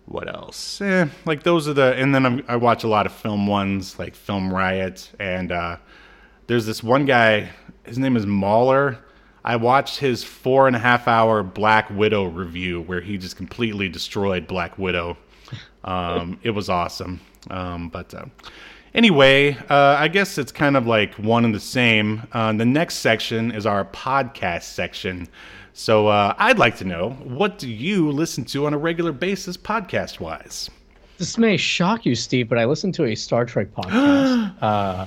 [0.09, 0.81] what else?
[0.81, 3.99] Eh, like those are the, and then I'm, I watch a lot of film ones
[3.99, 5.11] like Film Riot.
[5.19, 5.77] And uh,
[6.47, 7.51] there's this one guy.
[7.85, 8.99] His name is Mauler.
[9.45, 13.89] I watched his four and a half hour Black Widow review where he just completely
[13.89, 15.17] destroyed Black Widow.
[15.85, 17.21] Um, it was awesome.
[17.51, 18.27] Um, but uh,
[18.95, 22.27] anyway, uh, I guess it's kind of like one and the same.
[22.33, 25.29] Uh, the next section is our podcast section.
[25.79, 29.57] So uh, I'd like to know what do you listen to on a regular basis,
[29.57, 30.69] podcast wise?
[31.19, 35.07] This may shock you, Steve, but I listen to a Star Trek podcast uh,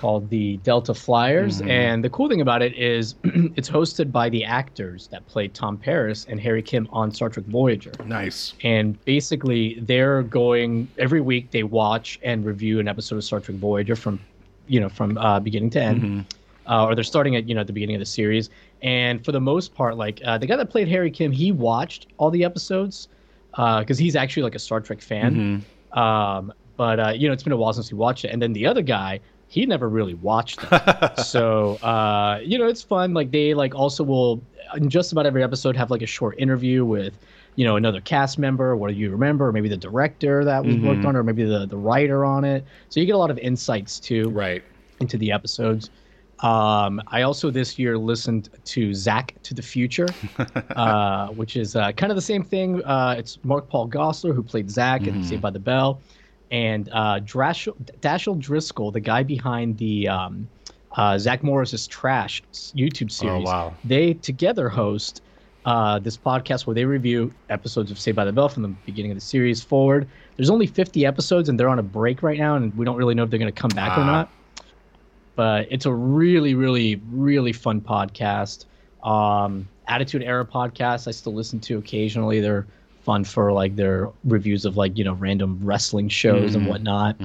[0.00, 1.70] called the Delta Flyers, Mm-hmm.
[1.70, 5.78] and the cool thing about it is it's hosted by the actors that played Tom
[5.78, 7.92] Paris and Harry Kim on Star Trek Voyager.
[8.04, 8.52] Nice.
[8.62, 13.56] and basically they're going every week they watch and review an episode of star trek
[13.56, 14.20] voyager from
[14.68, 16.26] you know from uh, beginning to end
[16.66, 18.50] uh, or they're starting at you know at the beginning of the series.
[18.82, 22.08] And for the most part like uh, the guy that played harry kim he watched
[22.18, 23.08] all the episodes
[23.56, 25.42] because he's actually like a star trek fan.
[25.92, 28.28] Um, but uh, you know it's been a while since he watched it.
[28.28, 30.70] And then the other guy he never really watched them
[31.14, 33.12] so uh, you know it's fun.
[33.14, 34.46] Like they like also will
[34.76, 37.18] in just about every episode have like a short interview with
[37.56, 39.48] you know another cast member what do you remember?
[39.48, 42.64] Or maybe the director that was worked on or maybe the, the writer on it.
[42.88, 44.64] So you get a lot of insights too Right.
[45.00, 45.90] into the episodes
[46.42, 50.08] um, I also this year listened to Zack to the Future,
[50.76, 52.82] uh, which is uh, kind of the same thing.
[52.84, 56.00] Uh, it's Mark Paul Gosselaar who played Zack in Saved by the Bell,
[56.50, 60.48] and uh, Drashel, Dashiell Driscoll, the guy behind the um,
[60.96, 62.42] uh, Zack Morris's Trash
[62.76, 63.44] YouTube series.
[63.44, 63.72] wow.
[63.84, 65.22] They together host
[65.64, 69.12] uh, this podcast where they review episodes of Saved by the Bell from the beginning
[69.12, 70.08] of the series forward.
[70.36, 73.14] There's only 50 episodes, and they're on a break right now, and we don't really
[73.14, 74.06] know if they're going to come back or Ah.
[74.06, 74.30] not
[75.34, 78.66] but it's a really, really, really fun podcast.
[79.02, 82.40] Um, Attitude Era podcast I still listen to occasionally.
[82.40, 82.66] They're
[83.02, 87.16] fun for like their reviews of like you know random wrestling shows and whatnot.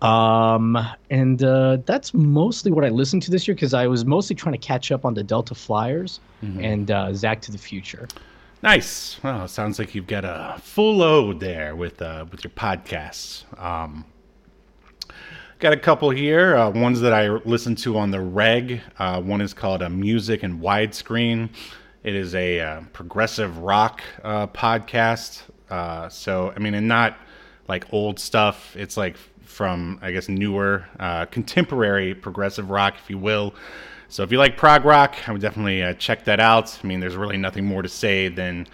[0.00, 0.78] Um,
[1.10, 4.52] and uh, that's mostly what I listened to this year because I was mostly trying
[4.52, 6.20] to catch up on the Delta Flyers
[6.62, 8.08] and uh, Zack to the Future.
[8.62, 9.20] Nice.
[9.22, 13.44] Well, sounds like you've got a full load there with uh, with your podcasts.
[13.62, 14.04] Um,
[15.58, 16.56] got a couple here.
[16.56, 18.80] Uh, ones that I listen to on the reg.
[18.98, 21.50] Uh, one is called uh, Music and Widescreen.
[22.04, 25.42] It is a uh, progressive rock uh, podcast.
[25.68, 27.18] Uh, so I mean, and not
[27.66, 28.76] like old stuff.
[28.76, 30.86] It's like from I guess newer,
[31.30, 33.54] contemporary progressive rock, if you will.
[34.08, 36.78] So if you like prog rock, I would definitely check that out.
[36.82, 38.66] I mean, there's really nothing more to say than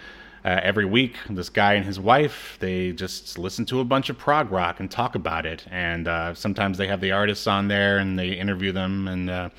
[0.45, 4.17] uh, every week this guy and his wife they just listen to a bunch of
[4.17, 5.65] prog rock and talk about it.
[5.71, 9.49] And uh, sometimes they have the artists on there and they interview them, and uh,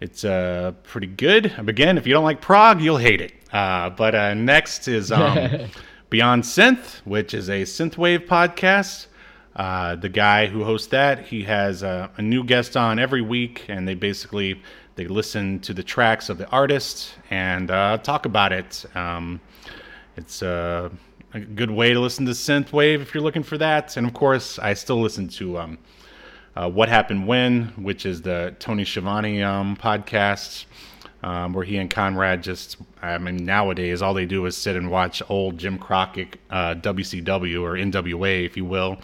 [0.00, 1.52] it's uh, pretty good.
[1.58, 3.34] Again, if you don't like prog, you'll hate it.
[3.52, 5.68] Uh, but uh, next is um,
[6.10, 9.06] Beyond Synth, which is a synthwave podcast.
[9.54, 13.64] Uh, the guy who hosts that, he has a, a new guest on every week,
[13.68, 14.60] and they basically
[14.96, 18.84] they listen to the tracks of the artist and uh, talk about it.
[18.94, 19.40] Um,
[20.16, 20.90] it's uh,
[21.34, 23.96] a good way to listen to synthwave if you're looking for that.
[23.96, 25.78] And of course, I still listen to um,
[26.54, 30.64] uh, What Happened When, which is the Tony Schiavone um, podcast
[31.22, 34.90] um, where he and Conrad just, I mean, nowadays all they do is sit and
[34.90, 38.98] watch old Jim Crockett uh, WCW or NWA, if you will.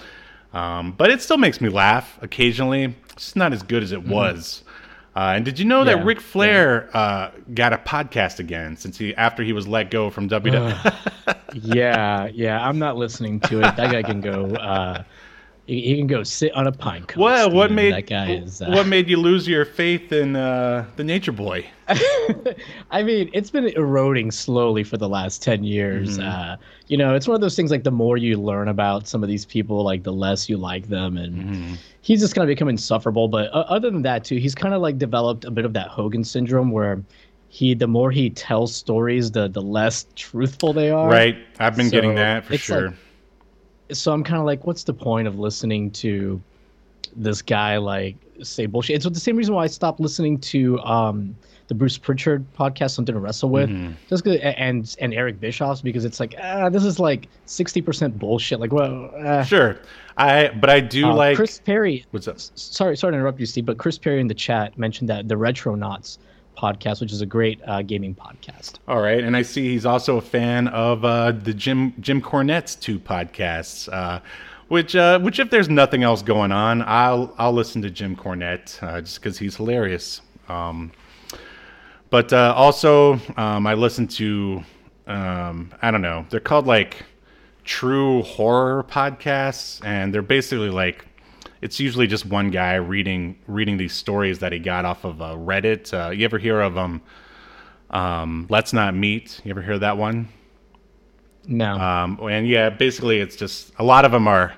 [0.52, 2.94] Um, but it still makes me laugh occasionally.
[3.12, 4.12] It's not as good as it mm-hmm.
[4.12, 4.61] was.
[5.14, 7.00] Uh, and did you know yeah, that Ric Flair yeah.
[7.00, 11.36] uh, got a podcast again since he after he was let go from WWE?
[11.54, 12.66] yeah, yeah.
[12.66, 13.76] I'm not listening to it.
[13.76, 14.56] That guy can go.
[15.72, 17.18] He, can go sit on a pine coast.
[17.18, 18.60] Well, what made that guy is?
[18.60, 21.66] Uh, what made you lose your faith in uh, the Nature Boy?
[22.90, 26.18] I mean, it's been eroding slowly for the last ten years.
[26.18, 26.28] Mm-hmm.
[26.28, 26.56] Uh,
[26.88, 29.28] you know, it's one of those things like the more you learn about some of
[29.28, 31.74] these people, like the less you like them, and mm-hmm.
[32.02, 33.28] he's just kind of become insufferable.
[33.28, 35.88] But uh, other than that, too, he's kind of like developed a bit of that
[35.88, 37.02] Hogan syndrome where
[37.48, 41.84] he the more he tells stories the the less truthful they are right i've been
[41.84, 42.98] so getting that for sure like,
[43.92, 46.40] so I'm kind of like, what's the point of listening to
[47.14, 48.96] this guy like say bullshit?
[48.96, 51.36] It's the same reason why I stopped listening to um,
[51.68, 53.92] the Bruce Prichard podcast, something to wrestle with, mm-hmm.
[54.08, 58.60] just and and Eric Bischoff's because it's like ah, this is like sixty percent bullshit.
[58.60, 59.78] Like, well, uh, sure,
[60.16, 62.04] I but I do uh, like Chris Perry.
[62.10, 62.38] What's up?
[62.38, 65.34] Sorry, sorry to interrupt you, Steve, but Chris Perry in the chat mentioned that the
[65.34, 66.18] Retronauts
[66.56, 68.74] podcast, which is a great uh, gaming podcast.
[68.88, 72.74] All right, and I see he's also a fan of uh, the Jim Jim Cornette's
[72.74, 73.92] two podcasts.
[73.92, 74.20] Uh,
[74.68, 78.82] which, uh, which, if there's nothing else going on, I'll I'll listen to Jim Cornette
[78.82, 80.22] uh, just because he's hilarious.
[80.48, 80.92] Um,
[82.08, 84.64] but uh, also, um, I listen to
[85.06, 87.04] um, I don't know, they're called like
[87.64, 91.04] true horror podcasts, and they're basically like
[91.62, 95.36] it's usually just one guy reading reading these stories that he got off of uh,
[95.36, 95.94] Reddit.
[95.94, 97.00] Uh, you ever hear of um,
[97.90, 99.40] um, Let's Not Meet?
[99.44, 100.28] You ever hear that one?
[101.46, 101.74] No.
[101.74, 104.54] Um, and yeah, basically, it's just a lot of them are.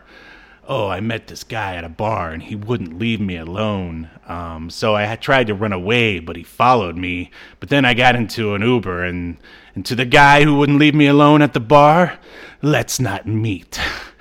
[0.66, 4.08] Oh, I met this guy at a bar and he wouldn't leave me alone.
[4.26, 7.30] Um, so I had tried to run away, but he followed me.
[7.60, 9.36] But then I got into an Uber and,
[9.74, 12.18] and to the guy who wouldn't leave me alone at the bar,
[12.62, 13.78] let's not meet.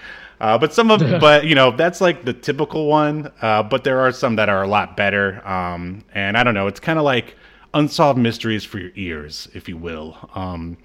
[0.43, 3.31] Uh, but some of, but you know, that's like the typical one.
[3.41, 5.45] Uh, but there are some that are a lot better.
[5.47, 7.37] Um, and I don't know, it's kind of like
[7.73, 10.17] unsolved mysteries for your ears, if you will.
[10.35, 10.77] Um,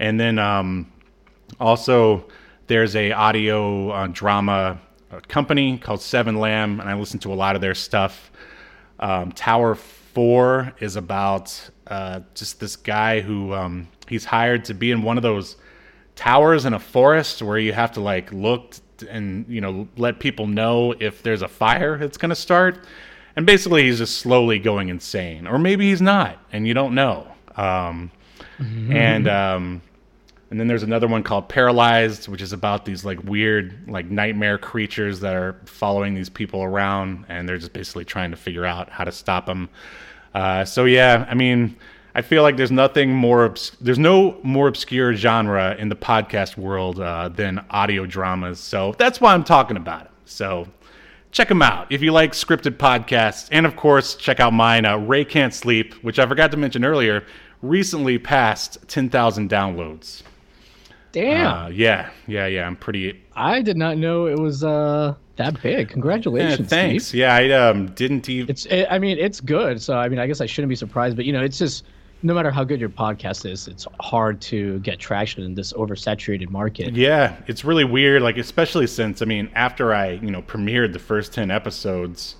[0.00, 0.92] and then um,
[1.60, 2.26] also
[2.66, 4.80] there's a audio uh, drama
[5.12, 8.32] uh, company called Seven Lamb, and I listen to a lot of their stuff.
[8.98, 14.90] Um, Tower Four is about uh, just this guy who um, he's hired to be
[14.90, 15.56] in one of those
[16.20, 18.76] towers in a forest where you have to like look
[19.08, 22.84] and you know let people know if there's a fire that's going to start.
[23.36, 25.46] And basically he's just slowly going insane.
[25.46, 27.26] Or maybe he's not and you don't know.
[27.56, 28.10] Um,
[28.58, 28.92] mm-hmm.
[28.92, 29.82] and um,
[30.50, 34.58] and then there's another one called paralyzed which is about these like weird like nightmare
[34.58, 38.90] creatures that are following these people around and they're just basically trying to figure out
[38.90, 39.68] how to stop them
[40.34, 41.76] uh, so yeah i mean
[42.14, 47.00] I feel like there's nothing more there's no more obscure genre in the podcast world
[47.00, 48.58] uh, than audio dramas.
[48.58, 50.10] So that's why I'm talking about it.
[50.24, 50.66] So
[51.32, 54.84] check them out if you like scripted podcasts, and of course check out mine.
[54.84, 57.24] Uh, Ray Can't Sleep, which I forgot to mention earlier,
[57.62, 60.22] recently passed 10,000 downloads.
[61.12, 61.46] Damn.
[61.46, 62.66] Uh, yeah, yeah, yeah.
[62.66, 63.20] I'm pretty.
[63.34, 65.88] I did not know it was uh that big.
[65.88, 66.60] Congratulations.
[66.60, 67.06] Yeah, thanks.
[67.06, 67.20] Steve.
[67.20, 68.50] Yeah, I um didn't even.
[68.50, 68.66] It's.
[68.66, 69.82] It, I mean, it's good.
[69.82, 71.16] So I mean, I guess I shouldn't be surprised.
[71.16, 71.84] But you know, it's just
[72.22, 76.50] no matter how good your podcast is, it's hard to get traction in this oversaturated
[76.50, 76.94] market.
[76.94, 78.22] Yeah, it's really weird.
[78.22, 82.36] Like especially since I mean, after I you know premiered the first ten episodes,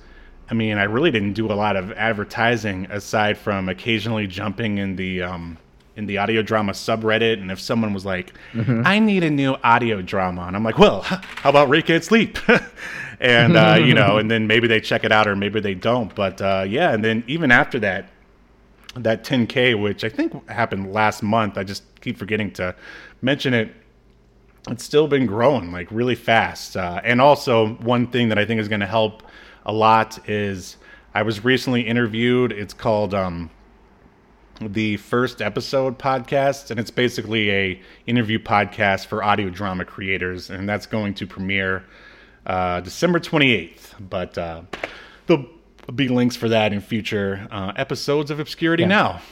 [0.50, 4.96] I mean, I really didn't do a lot of advertising aside from occasionally jumping in
[4.96, 5.56] the um,
[5.96, 8.82] in the audio drama subreddit, and if someone was like, mm-hmm.
[8.84, 12.38] "I need a new audio drama," and I'm like, "Well, how about Ray Can't Sleep?"
[13.20, 16.14] and uh, you know, and then maybe they check it out or maybe they don't.
[16.14, 18.10] But uh, yeah, and then even after that
[18.94, 21.56] that 10K, which I think happened last month.
[21.56, 22.74] I just keep forgetting to
[23.22, 23.74] mention it.
[24.68, 26.76] It's still been growing like really fast.
[26.76, 29.22] Uh, and also, one thing that I think is going to help
[29.64, 30.76] a lot is
[31.14, 32.52] I was recently interviewed.
[32.52, 33.50] It's called um,
[34.60, 40.68] the First Episode podcast, and it's basically a interview podcast for audio drama creators, and
[40.68, 41.84] that's going to premiere
[42.46, 43.94] uh, December 28th.
[44.08, 44.62] But uh,
[45.26, 45.48] the
[45.94, 48.88] be links for that in future uh, episodes of Obscurity yeah.
[48.88, 49.22] Now.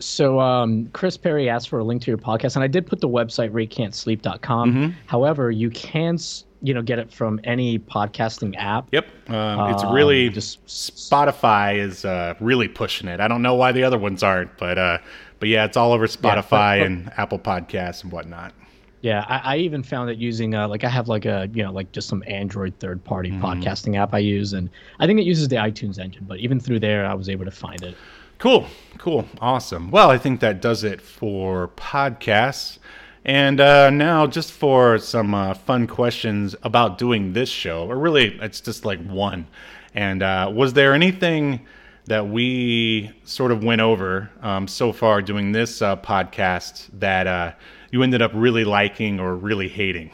[0.00, 3.00] So um, Chris Perry asked for a link to your podcast, and I did put
[3.00, 4.72] the website raycan'tsleep.com.
[4.72, 4.90] Mm-hmm.
[5.06, 6.18] However, you can
[6.62, 8.88] you know get it from any podcasting app.
[8.92, 9.06] Yep.
[9.28, 13.20] Um, it's Um, really just- Spotify is uh, really pushing it.
[13.20, 14.98] I don't know why the other ones aren't, but uh,
[15.40, 18.52] but yeah, it's all over Spotify but- and Apple Podcasts and whatnot.
[19.00, 21.72] Yeah, I, I even found it using uh, like I have like a you know
[21.72, 24.68] like just some Android third party podcasting app I use, and
[24.98, 26.24] I think it uses the iTunes engine.
[26.26, 27.96] But even through there, I was able to find it.
[28.38, 28.66] Cool,
[28.98, 29.90] cool, awesome.
[29.90, 32.78] Well, I think that does it for podcasts.
[33.24, 38.38] And uh, now, just for some uh, fun questions about doing this show, or really,
[38.40, 39.46] it's just like one.
[39.94, 41.66] And uh, was there anything
[42.06, 47.52] that we sort of went over um, so far doing this uh, podcast that uh,
[47.90, 50.10] you ended up really liking or really hating?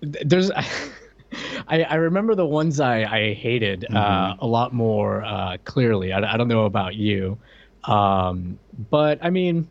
[0.00, 0.50] There's,
[1.68, 6.12] I, I remember the ones I I hated uh, a lot more uh, clearly.
[6.12, 7.38] I, I don't know about you,
[7.84, 8.58] um,
[8.90, 9.68] but I mean,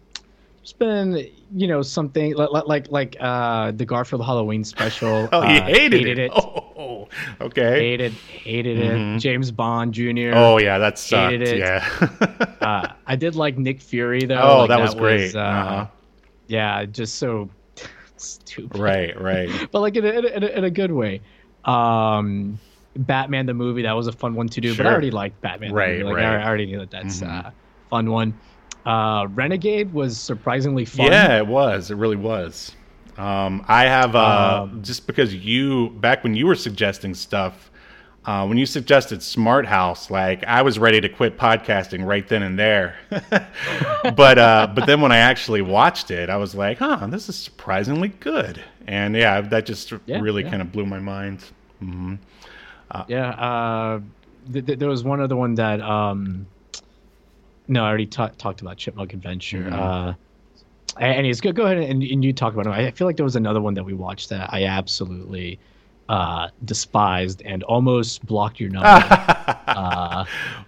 [0.61, 5.29] it's been you know something like like like uh, the Garfield Halloween special.
[5.33, 6.31] Oh, you uh, hated, it.
[6.33, 6.68] Oh,
[7.41, 7.79] okay.
[7.79, 9.19] hated hated it.
[9.19, 10.31] James Bond Jr.
[10.33, 11.31] Oh yeah, that sucked.
[11.31, 11.57] Hated it.
[11.59, 12.55] Yeah.
[12.61, 14.39] uh, I did like Nick Fury though.
[14.41, 15.35] Oh, Like, that was great.
[15.35, 15.87] uh, Uh-huh.
[16.47, 17.49] Yeah, just so
[18.17, 18.79] stupid.
[18.79, 19.49] right, right.
[19.71, 21.21] But like in a, in a, in a, good way.
[21.65, 22.59] Um,
[22.95, 25.69] Batman the movie that was a fun one to do, but I already liked Batman.
[25.69, 26.03] the Right, movie.
[26.05, 26.23] Like, right.
[26.25, 26.43] Mm-hmm.
[26.43, 27.51] I already knew that that's uh,
[27.89, 28.33] fun one.
[28.85, 31.07] Uh, Renegade was surprisingly fun.
[31.07, 31.91] Yeah, it was.
[31.91, 32.71] It really was.
[33.19, 37.69] Um, I have uh, Um, just because you back when you were suggesting stuff,
[38.25, 42.43] uh, when you suggested Smart House, like I was ready to quit podcasting right then
[42.43, 42.95] and there.
[44.15, 47.35] but uh, but then when I actually watched it, I was like, huh, this is
[47.35, 48.63] surprisingly good.
[48.87, 50.49] And yeah, that just Yeah, really yeah.
[50.49, 51.43] kind of blew my mind.
[51.79, 52.15] hmm
[53.07, 53.29] Yeah.
[53.31, 53.99] Uh,
[54.51, 55.81] th- th- there was one other one that.
[55.81, 56.47] Um,
[57.67, 59.69] no, I already ta- talked about Chipmunk Adventure.
[59.71, 60.15] Mhm.
[60.99, 62.71] Anyways, go go ahead and, and you talk about it.
[62.71, 65.59] I feel like there was another one that we watched that I absolutely
[66.09, 68.87] uh, despised and almost blocked your number.
[69.67, 70.25] uh,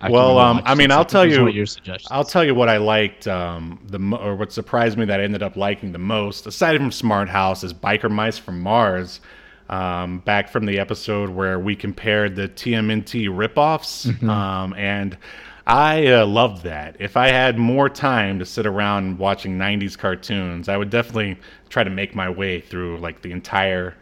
[0.09, 2.07] Well, um, I mean, I'll tell you- what your suggestions.
[2.11, 5.43] I'll tell you what I liked um, the or what surprised me that I ended
[5.43, 9.19] up liking the most, aside from Smart House, is Biker Mice from Mars.
[9.69, 14.29] Um, back from the episode where we compared the TMNT ripoffs, Mm-hmm.
[14.29, 15.17] um, and
[15.65, 16.97] I uh, loved that.
[16.99, 21.37] If I had more time to sit around watching '90s cartoons, I would definitely
[21.69, 23.95] try to make my way through like the entire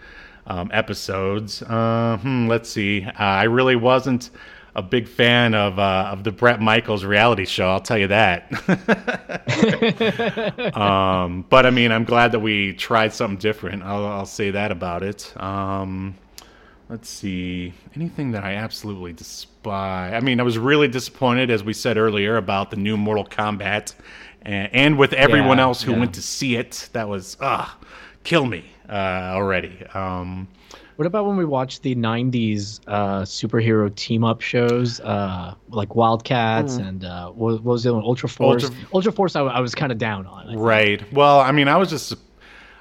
[0.48, 1.62] um, episodes.
[1.62, 3.04] Uh, hmm, let's see.
[3.06, 4.30] Uh, I really wasn't
[4.76, 7.70] a big fan of uh, of the Bret Michaels reality show.
[7.70, 8.52] I'll tell you that.
[10.76, 13.84] um, but I mean, I'm glad that we tried something different.
[13.84, 15.34] I'll, I'll say that about it.
[15.38, 16.16] Um,
[16.90, 17.74] let's see.
[17.96, 20.14] Anything that I absolutely despise.
[20.14, 23.94] I mean, I was really disappointed, as we said earlier, about the new Mortal Kombat,
[24.42, 26.00] and, and with everyone Yeah, else who yeah.
[26.00, 26.90] went to see it.
[26.94, 27.78] That was ah,
[28.24, 29.86] kill me uh, already.
[29.94, 30.48] Um,
[30.96, 36.76] What about when we watched the '90s uh, superhero team up shows, uh, like Wildcats
[36.78, 38.06] and uh, what, what was the other one?
[38.06, 38.64] Ultra Force?
[38.66, 40.48] Ultra- Ultra, Force, I, I was kind of down on.
[40.48, 40.62] I think.
[40.62, 41.14] Right.
[41.14, 42.16] Well, I mean, I was just.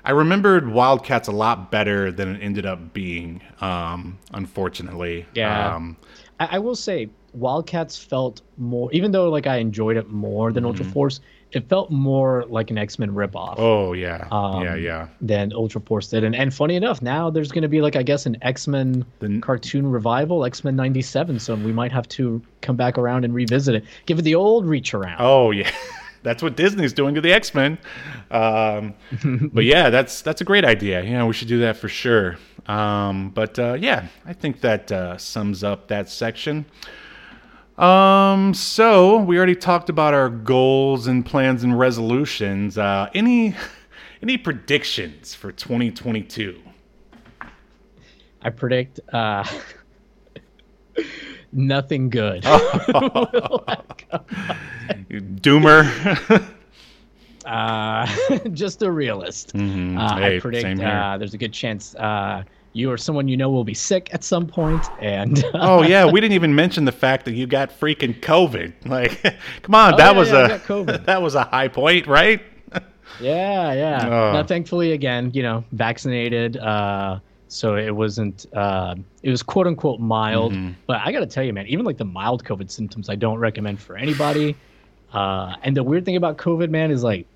[0.09, 5.27] I remembered Wildcats a lot better than it ended up being, um, unfortunately.
[5.35, 5.75] Yeah.
[5.75, 5.99] Um,
[6.41, 10.65] I, I will say Wildcats felt more, even though like I enjoyed it more than
[10.65, 11.21] Ultra Force,
[11.53, 13.61] it felt more like an X Men ripoff Mm-hmm.
[13.61, 14.29] oh, yeah.
[14.33, 15.09] Um, yeah, yeah.
[15.21, 16.25] than Ultra Force did.
[16.25, 19.05] And and funny enough, now there's going to be like I guess an X Men
[19.43, 21.39] cartoon revival, X Men '97.
[21.39, 24.65] So we might have to come back around and revisit it, give it the old
[24.65, 25.19] reach around.
[25.21, 25.71] Oh, yeah.
[26.23, 27.79] That's what Disney's doing to the X Men.
[28.31, 28.95] Um,
[29.53, 31.03] but yeah, that's that's a great idea.
[31.03, 32.37] Yeah, we should do that for sure.
[32.66, 36.66] Um, but uh, yeah, I think that uh, sums up that section.
[37.79, 42.77] Um, so we already talked about our goals and plans and resolutions.
[42.77, 43.55] Uh, any
[44.23, 46.61] any predictions for 2022?
[48.43, 49.45] I predict uh,
[51.53, 52.43] nothing good.
[55.11, 56.53] Doomer.
[57.47, 58.07] uh,
[58.53, 59.55] just a realist.
[59.55, 59.99] Mhm.
[59.99, 60.89] Uh, Hey, I predict same here.
[60.89, 62.43] uh, there's a good chance uh,
[62.73, 66.21] you or someone you know will be sick at some point, and oh yeah, we
[66.21, 68.73] didn't even mention the fact that you got freaking COVID.
[68.87, 69.23] Like,
[69.63, 72.41] come on, Oh, that yeah, was yeah, a that was a high point, right?
[73.21, 74.07] yeah, yeah.
[74.07, 74.33] Oh.
[74.35, 77.19] Now, thankfully, again, you know, vaccinated, uh,
[77.49, 78.47] so it wasn't.
[78.55, 80.73] Uh, it was quote unquote mild, Mm-hmm.
[80.87, 83.39] but I got to tell you, man, even like the mild COVID symptoms, I don't
[83.39, 84.57] recommend for anybody.
[85.13, 87.27] Uh, and the weird thing about COVID, man, is like,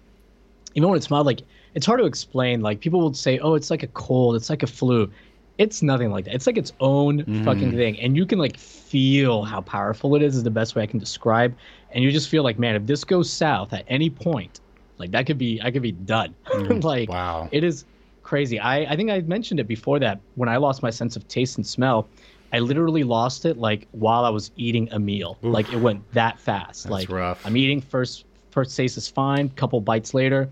[0.75, 1.43] even when it's mild, like
[1.75, 2.61] it's hard to explain.
[2.61, 5.11] Like people will say, "Oh, it's like a cold, it's like a flu."
[5.59, 6.35] It's nothing like that.
[6.35, 7.45] It's like its own Mm.
[7.45, 10.35] fucking thing, and you can like feel how powerful it is.
[10.37, 11.55] Is the best way I can describe.
[11.91, 14.61] And you just feel like, man, if this goes south at any point,
[14.99, 16.35] like that could be, I could be done.
[16.83, 17.13] like, Mm.
[17.13, 17.49] Wow.
[17.53, 17.85] it is
[18.33, 18.59] crazy.
[18.59, 21.59] I I think I mentioned it before that when I lost my sense of taste
[21.59, 22.09] and smell,
[22.51, 25.37] I literally lost it like while I was eating a meal.
[25.43, 26.89] Like it went that fast.
[26.89, 27.45] like rough.
[27.45, 29.51] I'm eating first first taste is fine.
[29.51, 30.49] Couple bites later,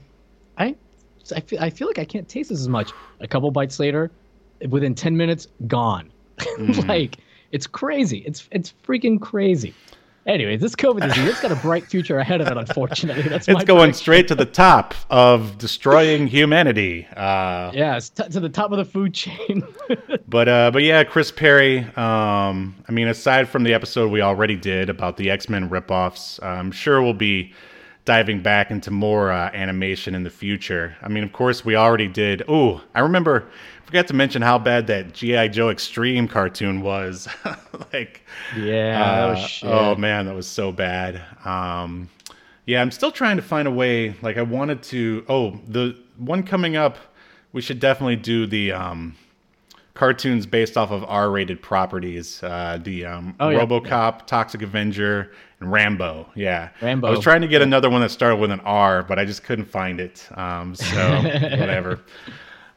[0.58, 0.76] I
[1.34, 2.92] I feel, I feel like I can't taste this as much.
[3.20, 4.10] A couple bites later,
[4.68, 6.10] within 10 minutes, gone.
[6.58, 6.86] Mm.
[6.88, 7.16] like
[7.52, 8.18] it's crazy.
[8.26, 9.72] It's it's freaking crazy.
[10.26, 12.56] Anyway, this COVID disease, it's got a bright future ahead of it.
[12.56, 13.94] Unfortunately, that's my It's going prediction.
[13.94, 17.06] straight to the top of destroying humanity.
[17.16, 19.62] Uh, Yeah, t- to the top of the food chain.
[20.28, 21.78] But uh, but yeah, Chris Perry.
[21.96, 26.40] Um, I mean, aside from the episode we already did about the X Men ripoffs,
[26.40, 27.52] I'm sure we'll be
[28.04, 30.96] diving back into more uh, animation in the future.
[31.02, 32.42] I mean, of course, we already did.
[32.46, 33.48] Oh, I remember.
[33.90, 37.26] Forgot to mention how bad that GI Joe Extreme cartoon was.
[37.92, 38.24] like,
[38.56, 39.68] yeah, uh, shit.
[39.68, 41.20] oh man, that was so bad.
[41.44, 42.08] Um,
[42.66, 44.14] yeah, I'm still trying to find a way.
[44.22, 45.24] Like, I wanted to.
[45.28, 46.98] Oh, the one coming up.
[47.52, 49.16] We should definitely do the um,
[49.94, 52.40] cartoons based off of R-rated properties.
[52.44, 53.58] Uh, the um, Oh, yeah.
[53.58, 56.28] RoboCop, Toxic Avenger, and Rambo.
[56.36, 57.08] Yeah, Rambo.
[57.08, 59.42] I was trying to get another one that started with an R, but I just
[59.42, 60.28] couldn't find it.
[60.38, 61.98] Um, so whatever.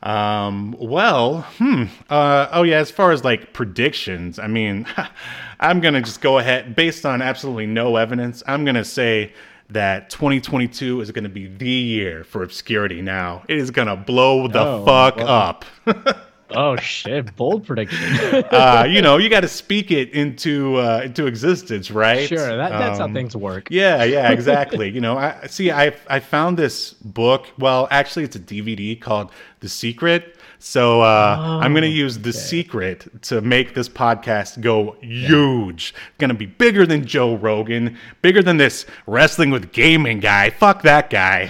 [0.03, 1.85] Um, well, hmm.
[2.09, 4.85] Uh, oh yeah, as far as like predictions, I mean,
[5.59, 8.43] I'm gonna just go ahead based on absolutely no evidence.
[8.45, 9.33] I'm gonna say
[9.69, 13.01] that 2022 is gonna be the year for obscurity.
[13.01, 15.25] Now it is gonna blow the Oh, fuck wow.
[15.25, 15.65] up.
[16.55, 17.99] Oh shit, bold prediction.
[18.51, 22.27] uh, you know, you got to speak it into uh, into existence, right?
[22.27, 23.67] sure, that, that's how Um, things work.
[23.69, 24.89] Yeah, yeah, exactly.
[24.89, 25.71] you know, I see.
[25.71, 27.47] I I found this book.
[27.57, 30.37] Well, actually, it's a DVD called The Secret.
[30.59, 35.93] So uh, I'm gonna use The Secret to make this podcast go huge.
[36.19, 40.51] Gonna be bigger than Joe Rogan, bigger than this wrestling with gaming guy.
[40.51, 41.49] Fuck that guy.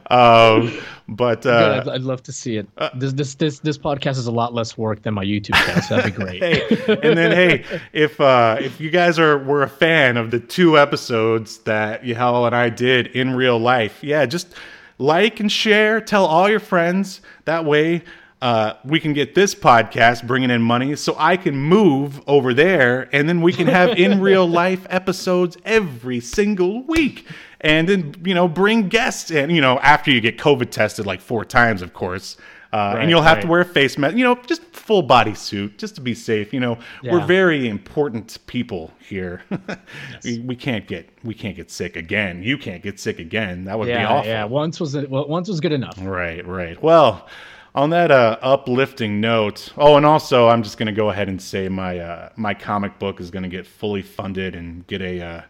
[0.10, 0.72] um,
[1.08, 2.68] but uh, I'd, I'd love to see it.
[2.94, 5.96] this, this this this podcast is a lot less work than my YouTube channel, so
[5.96, 6.42] that'd be great.
[6.42, 10.38] hey, and then hey, if uh, if you guys are were a fan of the
[10.38, 14.54] two episodes that Yahel and I did in real life, yeah, just
[14.98, 17.22] like and share, tell all your friends.
[17.46, 18.02] That way,
[18.42, 23.08] uh, we can get this podcast bringing in money, so I can move over there,
[23.12, 27.26] and then we can have in real life episodes every single week.
[27.60, 29.50] And then you know bring guests in.
[29.50, 32.36] You know after you get COVID tested like four times, of course.
[32.70, 35.32] Uh, Right, and you'll have to wear a face mask, you know, just full body
[35.32, 36.52] suit, just to be safe.
[36.52, 39.40] You know, we're very important people here.
[40.24, 42.42] we, we can't get we can't get sick again.
[42.42, 43.64] You can't get sick again.
[43.64, 44.30] That would be awful.
[44.30, 44.44] yeah.
[44.44, 45.96] Once was well, once was good enough.
[45.98, 46.80] Right, right.
[46.82, 47.26] Well,
[47.74, 51.70] on that uh, uplifting note, oh, and also I'm just gonna go ahead and say
[51.70, 55.44] my uh, my comic book is gonna get fully funded and get a.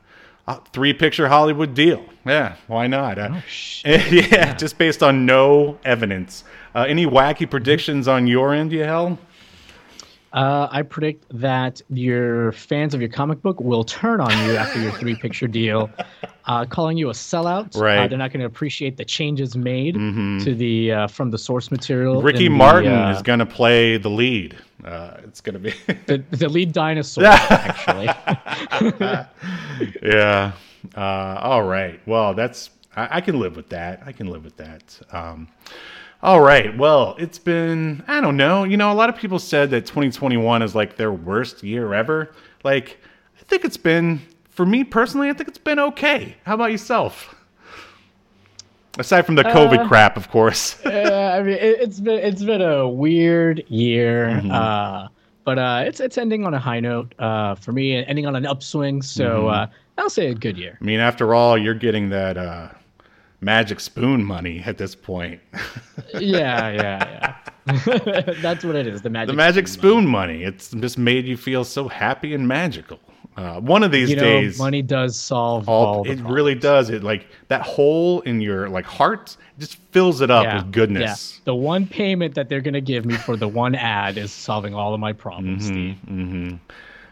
[0.73, 2.05] Three picture Hollywood deal.
[2.25, 3.19] Yeah, why not?
[3.19, 3.41] Uh,
[3.85, 6.45] yeah, just based on no evidence.
[6.75, 9.19] Uh, any wacky predictions on your end, Yahel?
[10.33, 14.79] Uh, I predict that your fans of your comic book will turn on you after
[14.81, 15.91] your three picture deal,
[16.45, 17.75] uh, calling you a sellout.
[17.77, 18.09] Uh, Right.
[18.09, 22.21] they're not going to appreciate the changes made to the uh, from the source material.
[22.21, 24.57] Ricky the, Martin uh, is going to play the lead.
[24.85, 25.71] Uh, it's going to be.
[26.07, 28.07] the, the lead dinosaur, actually.
[30.03, 30.53] yeah.
[30.97, 31.01] Uh,
[31.41, 32.01] all right.
[32.07, 34.03] Well, that's I, I can live with that.
[34.05, 34.99] I can live with that.
[35.13, 35.49] Um,
[36.23, 36.77] all right.
[36.77, 38.65] Well, it's been I don't know.
[38.65, 42.33] You know, a lot of people said that 2021 is like their worst year ever.
[42.65, 42.99] Like,
[43.41, 45.29] I think it's been for me personally.
[45.31, 46.37] I think it's been okay.
[46.45, 47.35] How about yourself?
[48.99, 50.77] Aside from the COVID crap, of course.
[50.85, 54.51] yeah, I mean, it, it's been it's been a weird year, Mm-hmm.
[54.51, 55.07] uh,
[55.45, 58.35] but uh, it's it's ending on a high note uh, for me, and ending on
[58.35, 59.03] an upswing.
[59.03, 59.49] So Mm-hmm.
[59.49, 59.67] uh,
[59.99, 60.79] I'll say a good year.
[60.81, 62.69] I mean, after all, you're getting that uh,
[63.41, 65.41] magic spoon money at this point.
[66.15, 67.37] Yeah, yeah,
[67.67, 68.33] yeah.
[68.41, 69.03] That's what it is.
[69.03, 69.29] The magic.
[69.29, 70.43] the magic spoon spoon money.
[70.43, 72.99] It's just made you feel so happy and magical.
[73.37, 76.35] Uh, one of these you know, days, money does solve all, all, it problems.
[76.35, 76.89] really does.
[76.89, 81.35] It like that hole in your like heart just fills it up Yeah, with goodness.
[81.35, 81.41] Yeah.
[81.45, 84.95] The one payment that they're gonna give me for the one ad is solving all
[84.95, 85.71] of my problems.
[85.71, 86.47] Mm-hmm.
[86.47, 86.59] Steve.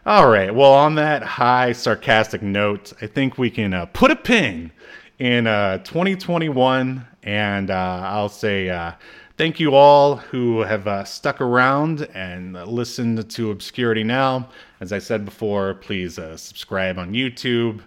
[0.06, 0.54] All right.
[0.54, 4.72] Well, on that high sarcastic note, I think we can uh, put a pin
[5.18, 8.92] in uh, 2021, and uh, I'll say uh,
[9.36, 14.48] thank you all who have uh, stuck around and listened to Obscurity Now.
[14.80, 17.82] As I said before, please uh, subscribe on YouTube.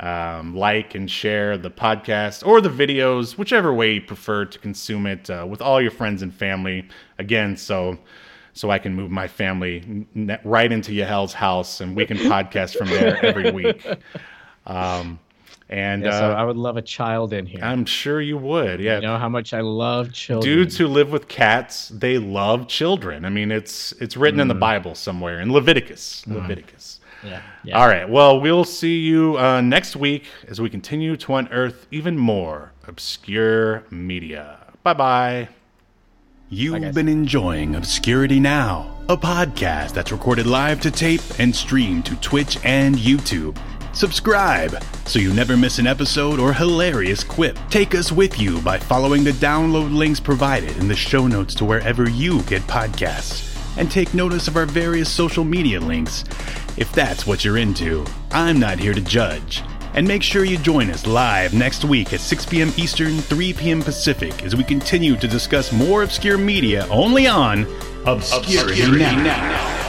[0.00, 5.06] um, like and share the podcast or the videos, whichever way you prefer to consume
[5.06, 6.88] it, uh, with all your friends and family.
[7.18, 7.98] Again, so
[8.52, 10.06] so I can move my family
[10.44, 13.84] right into Yahel's house and we can podcast from there every week.
[14.66, 15.18] Um,
[15.70, 17.60] and Yeah, so uh, I would love a child in here.
[17.62, 18.80] I'm sure you would.
[18.80, 20.54] Yeah, you know how much I love children.
[20.56, 24.54] dudes who live with cats they love children i mean it's it's written in the
[24.54, 27.42] bible somewhere in leviticus leviticus Yeah.
[27.64, 27.78] yeah.
[27.78, 32.16] all right well we'll see you uh, next week as we continue to unearth even
[32.16, 35.48] more obscure media bye bye
[36.50, 36.94] You've guys.
[36.94, 42.56] been enjoying Obscurity Now, a podcast that's recorded live to tape and streamed to Twitch
[42.64, 43.54] and YouTube.
[43.98, 47.58] Subscribe so you never miss an episode or hilarious quip.
[47.68, 51.64] Take us with you by following the download links provided in the show notes to
[51.64, 53.58] wherever you get podcasts.
[53.76, 56.22] And take notice of our various social media links
[56.76, 58.06] if that's what you're into.
[58.30, 59.64] I'm not here to judge.
[59.94, 62.72] And make sure you join us live next week at 6 p.m.
[62.76, 63.82] Eastern, 3 p.m.
[63.82, 67.66] Pacific as we continue to discuss more obscure media only on
[68.06, 69.87] Obscurity, now.